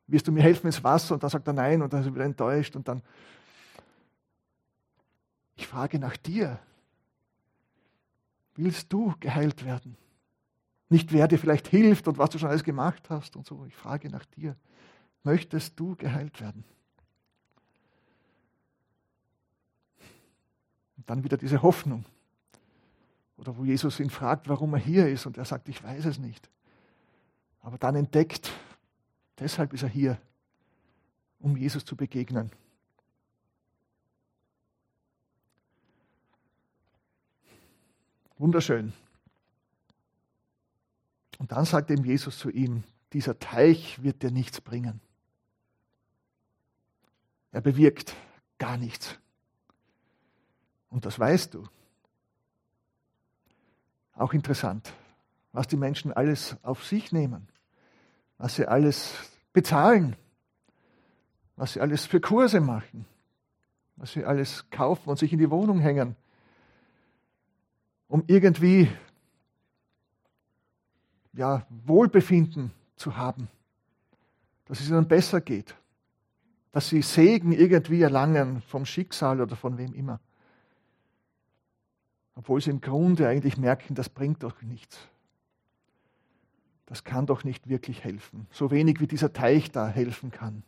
wirst 0.07 0.29
du 0.29 0.33
mir 0.33 0.43
helfen 0.43 0.67
ins 0.67 0.85
Wasser? 0.85 1.15
Und 1.15 1.23
dann 1.23 1.31
sagt 1.31 1.47
er 1.47 1.53
nein 1.53 1.83
und 1.83 1.93
dann 1.93 2.01
ist 2.01 2.07
er 2.07 2.15
wieder 2.15 2.25
enttäuscht 2.25 2.77
und 2.77 2.87
dann, 2.87 3.03
ich 5.57 5.67
frage 5.67 5.99
nach 5.99 6.17
dir, 6.17 6.59
willst 8.55 8.93
du 8.93 9.15
geheilt 9.21 9.65
werden? 9.65 9.97
Nicht 10.89 11.13
wer 11.13 11.27
dir 11.27 11.39
vielleicht 11.39 11.69
hilft 11.69 12.07
und 12.07 12.19
was 12.19 12.31
du 12.31 12.39
schon 12.39 12.51
alles 12.51 12.63
gemacht 12.63 13.11
hast 13.11 13.37
und 13.37 13.47
so, 13.47 13.65
ich 13.67 13.75
frage 13.75 14.09
nach 14.11 14.25
dir, 14.27 14.57
möchtest 15.25 15.79
du 15.81 15.97
geheilt 15.97 16.41
werden? 16.41 16.65
Und 20.97 21.11
dann 21.11 21.25
wieder 21.25 21.37
diese 21.37 21.63
Hoffnung. 21.63 22.05
Oder 23.37 23.57
wo 23.57 23.65
Jesus 23.65 24.01
ihn 24.01 24.11
fragt, 24.11 24.49
warum 24.49 24.75
er 24.75 24.81
hier 24.81 25.09
ist 25.09 25.27
und 25.27 25.39
er 25.39 25.45
sagt, 25.45 25.69
ich 25.69 25.83
weiß 25.83 26.05
es 26.05 26.19
nicht. 26.19 26.49
Aber 27.61 27.79
dann 27.79 27.97
entdeckt, 27.97 28.53
deshalb 29.39 29.73
ist 29.73 29.83
er 29.83 29.89
hier, 29.89 30.21
um 31.41 31.57
Jesus 31.57 31.85
zu 31.85 31.97
begegnen. 31.97 32.51
Wunderschön. 38.37 38.93
Und 41.39 41.53
dann 41.53 41.65
sagt 41.65 41.91
ihm 41.91 42.05
Jesus 42.05 42.39
zu 42.39 42.51
ihm, 42.51 42.85
dieser 43.13 43.39
Teich 43.39 44.03
wird 44.03 44.23
dir 44.23 44.31
nichts 44.31 44.61
bringen. 44.61 45.01
Er 47.53 47.61
bewirkt 47.61 48.15
gar 48.59 48.77
nichts. 48.77 49.19
Und 50.91 51.07
das 51.07 51.19
weißt 51.19 51.55
du. 51.55 51.69
Auch 54.15 54.33
interessant, 54.33 54.93
was 55.53 55.67
die 55.67 55.77
Menschen 55.77 56.13
alles 56.13 56.57
auf 56.63 56.85
sich 56.85 57.13
nehmen, 57.13 57.49
was 58.39 58.57
sie 58.57 58.67
alles 58.67 59.15
bezahlen, 59.53 60.17
was 61.57 61.75
sie 61.75 61.81
alles 61.81 62.07
für 62.07 62.21
Kurse 62.21 62.61
machen, 62.61 63.07
was 63.97 64.13
sie 64.13 64.25
alles 64.25 64.71
kaufen 64.71 65.11
und 65.11 65.19
sich 65.19 65.33
in 65.33 65.39
die 65.39 65.51
Wohnung 65.51 65.79
hängen, 65.81 66.17
um 68.09 68.25
irgendwie 68.27 68.89
ja, 71.33 71.67
Wohlbefinden 71.69 72.73
zu 72.97 73.17
haben, 73.17 73.49
dass 74.67 74.81
es 74.81 74.89
ihnen 74.89 75.09
besser 75.09 75.41
geht, 75.41 75.75
dass 76.73 76.89
sie 76.89 77.03
Segen 77.03 77.53
irgendwie 77.53 78.03
erlangen 78.03 78.63
vom 78.63 78.87
Schicksal 78.87 79.41
oder 79.41 79.57
von 79.57 79.79
wem 79.79 79.93
immer 79.95 80.21
obwohl 82.35 82.61
sie 82.61 82.71
im 82.71 82.81
Grunde 82.81 83.29
eigentlich 83.29 83.57
merken, 83.57 83.95
das 83.95 84.09
bringt 84.09 84.43
doch 84.43 84.61
nichts. 84.63 84.99
Das 86.87 87.05
kann 87.05 87.27
doch 87.27 87.45
nicht 87.45 87.69
wirklich 87.69 88.05
helfen, 88.05 88.47
so 88.51 88.71
wenig 88.71 89.01
wie 89.01 89.07
dieser 89.07 89.33
Teich 89.33 89.71
da 89.71 89.89
helfen 89.89 90.31
kann. 90.31 90.63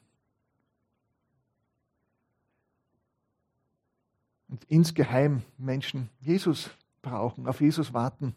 Und 4.49 4.65
insgeheim 4.65 5.43
Menschen 5.59 6.09
Jesus 6.21 6.71
brauchen, 7.03 7.47
auf 7.47 7.61
Jesus 7.61 7.93
warten. 7.93 8.35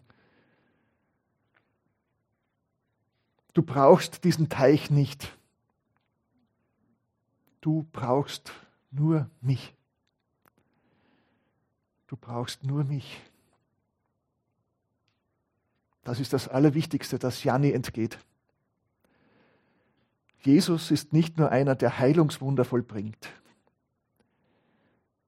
Du 3.54 3.62
brauchst 3.62 4.24
diesen 4.24 4.50
Teich 4.50 4.90
nicht. 4.90 5.38
Du 7.62 7.86
brauchst 7.92 8.52
nur 8.92 9.30
mich. 9.42 9.76
Du 12.10 12.18
brauchst 12.18 12.64
nur 12.64 12.84
mich. 12.86 13.22
Das 16.04 16.20
ist 16.20 16.34
das 16.34 16.48
Allerwichtigste, 16.48 17.20
das 17.20 17.44
Janni 17.44 17.72
entgeht. 17.72 18.18
Jesus 20.42 20.90
ist 20.90 21.14
nicht 21.14 21.38
nur 21.38 21.52
einer, 21.52 21.76
der 21.76 22.00
Heilungswunder 22.00 22.66
vollbringt. 22.66 23.30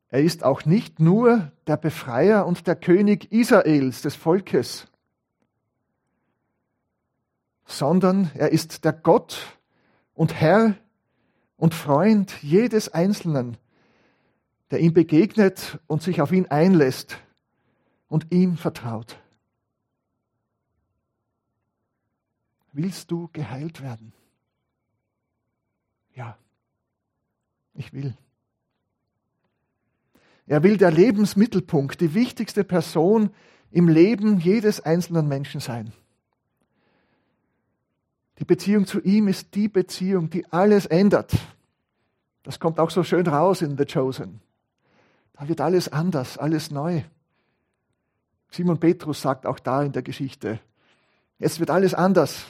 Er 0.09 0.23
ist 0.23 0.43
auch 0.43 0.65
nicht 0.65 0.99
nur 0.99 1.51
der 1.67 1.77
Befreier 1.77 2.47
und 2.47 2.65
der 2.65 2.75
König 2.75 3.31
Israels, 3.31 4.01
des 4.01 4.15
Volkes, 4.15 4.87
sondern 7.65 8.31
er 8.33 8.51
ist 8.51 8.85
der 8.85 8.93
Gott 8.93 9.59
und 10.15 10.33
Herr 10.33 10.75
und 11.57 11.75
Freund 11.75 12.41
jedes 12.41 12.89
Einzelnen, 12.89 13.57
der 14.71 14.79
ihm 14.79 14.93
begegnet 14.93 15.79
und 15.87 16.01
sich 16.01 16.21
auf 16.21 16.31
ihn 16.31 16.47
einlässt 16.47 17.17
und 18.07 18.31
ihm 18.31 18.57
vertraut. 18.57 19.19
Willst 22.71 23.11
du 23.11 23.29
geheilt 23.33 23.81
werden? 23.81 24.13
Ja, 26.15 26.37
ich 27.73 27.91
will. 27.91 28.15
Er 30.47 30.63
will 30.63 30.77
der 30.77 30.91
Lebensmittelpunkt, 30.91 31.99
die 31.99 32.13
wichtigste 32.13 32.63
Person 32.63 33.29
im 33.71 33.89
Leben 33.89 34.39
jedes 34.39 34.79
einzelnen 34.79 35.27
Menschen 35.27 35.59
sein. 35.59 35.91
Die 38.39 38.45
Beziehung 38.45 38.85
zu 38.85 39.01
ihm 39.01 39.27
ist 39.27 39.53
die 39.53 39.67
Beziehung, 39.67 40.29
die 40.29 40.45
alles 40.51 40.85
ändert. 40.85 41.33
Das 42.43 42.59
kommt 42.59 42.79
auch 42.79 42.89
so 42.89 43.03
schön 43.03 43.27
raus 43.27 43.61
in 43.61 43.77
The 43.77 43.85
Chosen. 43.85 44.41
Da 45.41 45.47
wird 45.47 45.59
alles 45.59 45.87
anders, 45.87 46.37
alles 46.37 46.69
neu. 46.69 47.01
Simon 48.51 48.79
Petrus 48.79 49.23
sagt 49.23 49.47
auch 49.47 49.57
da 49.57 49.81
in 49.81 49.91
der 49.91 50.03
Geschichte, 50.03 50.59
jetzt 51.39 51.59
wird 51.59 51.71
alles 51.71 51.95
anders, 51.95 52.45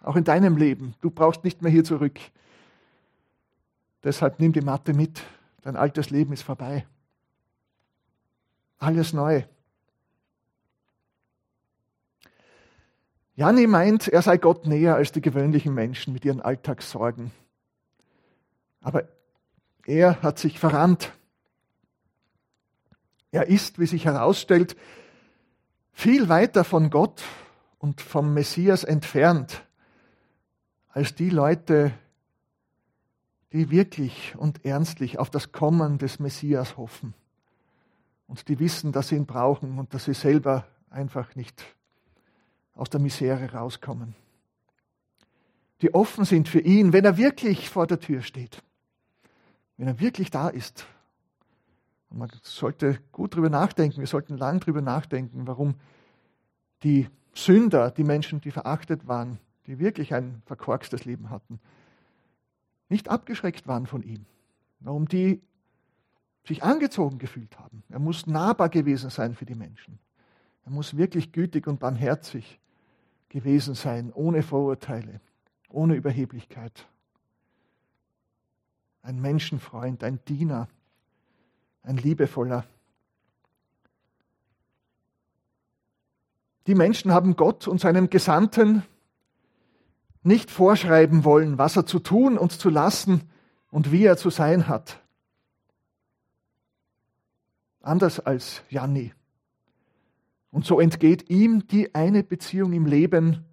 auch 0.00 0.16
in 0.16 0.24
deinem 0.24 0.56
Leben. 0.56 0.94
Du 1.02 1.10
brauchst 1.10 1.44
nicht 1.44 1.60
mehr 1.60 1.70
hier 1.70 1.84
zurück. 1.84 2.18
Deshalb 4.02 4.40
nimm 4.40 4.54
die 4.54 4.62
Matte 4.62 4.94
mit. 4.94 5.22
Dein 5.60 5.76
altes 5.76 6.08
Leben 6.08 6.32
ist 6.32 6.40
vorbei. 6.40 6.86
Alles 8.78 9.12
neu. 9.12 9.42
Janni 13.34 13.66
meint, 13.66 14.08
er 14.08 14.22
sei 14.22 14.38
Gott 14.38 14.66
näher 14.66 14.94
als 14.94 15.12
die 15.12 15.20
gewöhnlichen 15.20 15.74
Menschen 15.74 16.14
mit 16.14 16.24
ihren 16.24 16.40
Alltagssorgen. 16.40 17.32
Aber 18.80 19.06
er 19.84 20.22
hat 20.22 20.38
sich 20.38 20.58
verrannt. 20.58 21.12
Er 23.32 23.46
ist, 23.46 23.78
wie 23.78 23.86
sich 23.86 24.04
herausstellt, 24.04 24.76
viel 25.92 26.28
weiter 26.28 26.64
von 26.64 26.90
Gott 26.90 27.22
und 27.78 28.00
vom 28.00 28.34
Messias 28.34 28.84
entfernt 28.84 29.64
als 30.88 31.14
die 31.14 31.30
Leute, 31.30 31.92
die 33.52 33.70
wirklich 33.70 34.34
und 34.36 34.64
ernstlich 34.64 35.18
auf 35.18 35.30
das 35.30 35.52
Kommen 35.52 35.98
des 35.98 36.18
Messias 36.18 36.76
hoffen 36.76 37.14
und 38.30 38.48
die 38.48 38.60
wissen, 38.60 38.92
dass 38.92 39.08
sie 39.08 39.16
ihn 39.16 39.26
brauchen 39.26 39.78
und 39.78 39.92
dass 39.92 40.04
sie 40.04 40.14
selber 40.14 40.66
einfach 40.88 41.34
nicht 41.34 41.64
aus 42.74 42.88
der 42.88 43.00
Misere 43.00 43.52
rauskommen. 43.52 44.14
Die 45.82 45.92
offen 45.94 46.24
sind 46.24 46.48
für 46.48 46.60
ihn, 46.60 46.92
wenn 46.92 47.04
er 47.04 47.16
wirklich 47.16 47.68
vor 47.68 47.86
der 47.86 47.98
Tür 47.98 48.22
steht, 48.22 48.62
wenn 49.76 49.88
er 49.88 49.98
wirklich 49.98 50.30
da 50.30 50.48
ist. 50.48 50.86
Und 52.10 52.18
man 52.18 52.30
sollte 52.42 52.98
gut 53.12 53.34
drüber 53.34 53.48
nachdenken, 53.48 54.00
wir 54.00 54.06
sollten 54.06 54.36
lang 54.36 54.60
drüber 54.60 54.82
nachdenken, 54.82 55.46
warum 55.46 55.74
die 56.82 57.08
Sünder, 57.34 57.90
die 57.90 58.04
Menschen, 58.04 58.40
die 58.40 58.50
verachtet 58.50 59.06
waren, 59.06 59.38
die 59.66 59.78
wirklich 59.78 60.12
ein 60.14 60.42
verkorkstes 60.46 61.04
Leben 61.04 61.30
hatten, 61.30 61.60
nicht 62.88 63.08
abgeschreckt 63.08 63.68
waren 63.68 63.86
von 63.86 64.02
ihm. 64.02 64.26
Warum 64.80 65.06
die 65.06 65.40
sich 66.46 66.62
angezogen 66.62 67.18
gefühlt 67.18 67.58
haben. 67.58 67.82
Er 67.90 67.98
muss 67.98 68.26
nahbar 68.26 68.68
gewesen 68.68 69.10
sein 69.10 69.34
für 69.34 69.44
die 69.44 69.54
Menschen. 69.54 69.98
Er 70.64 70.72
muss 70.72 70.96
wirklich 70.96 71.32
gütig 71.32 71.66
und 71.66 71.78
barmherzig 71.78 72.58
gewesen 73.28 73.74
sein, 73.74 74.12
ohne 74.12 74.42
Vorurteile, 74.42 75.20
ohne 75.68 75.94
Überheblichkeit. 75.94 76.88
Ein 79.02 79.20
Menschenfreund, 79.20 80.02
ein 80.02 80.18
Diener, 80.26 80.68
ein 81.82 81.96
liebevoller. 81.96 82.64
Die 86.66 86.74
Menschen 86.74 87.12
haben 87.12 87.36
Gott 87.36 87.66
und 87.66 87.80
seinem 87.80 88.10
Gesandten 88.10 88.84
nicht 90.22 90.50
vorschreiben 90.50 91.24
wollen, 91.24 91.58
was 91.58 91.76
er 91.76 91.86
zu 91.86 91.98
tun 91.98 92.36
und 92.36 92.52
zu 92.52 92.68
lassen 92.68 93.22
und 93.70 93.90
wie 93.90 94.04
er 94.04 94.16
zu 94.16 94.30
sein 94.30 94.68
hat. 94.68 95.00
Anders 97.80 98.20
als 98.20 98.62
Janni. 98.68 99.14
Und 100.50 100.66
so 100.66 100.80
entgeht 100.80 101.30
ihm 101.30 101.66
die 101.66 101.94
eine 101.94 102.22
Beziehung 102.22 102.72
im 102.72 102.86
Leben, 102.86 103.46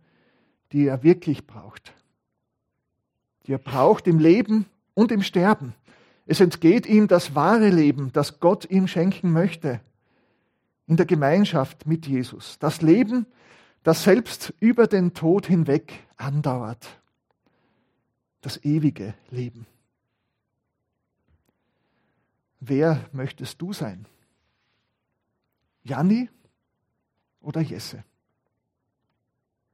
die 0.72 0.86
er 0.88 1.04
wirklich 1.04 1.48
braucht. 1.48 1.94
Die 3.46 3.54
er 3.54 3.60
braucht 3.60 4.08
im 4.08 4.20
Leben 4.20 4.66
und 4.94 5.12
im 5.12 5.22
Sterben. 5.22 5.74
Es 6.28 6.42
entgeht 6.42 6.86
ihm 6.86 7.08
das 7.08 7.36
wahre 7.36 7.70
Leben, 7.70 8.12
das 8.12 8.42
Gott 8.42 8.70
ihm 8.70 8.88
schenken 8.88 9.32
möchte. 9.32 9.80
In 10.86 10.98
der 10.98 11.06
Gemeinschaft 11.06 11.88
mit 11.88 12.06
Jesus. 12.06 12.60
Das 12.60 12.82
Leben, 12.82 13.26
das 13.84 14.04
selbst 14.04 14.54
über 14.60 14.88
den 14.88 15.14
Tod 15.14 15.48
hinweg 15.48 15.94
andauert. 16.18 17.00
Das 18.42 18.64
ewige 18.64 19.14
Leben. 19.32 19.66
Wer 22.60 23.06
möchtest 23.14 23.62
du 23.62 23.72
sein? 23.72 24.06
Janni 25.84 26.30
oder 27.40 27.62
Jesse. 27.62 28.04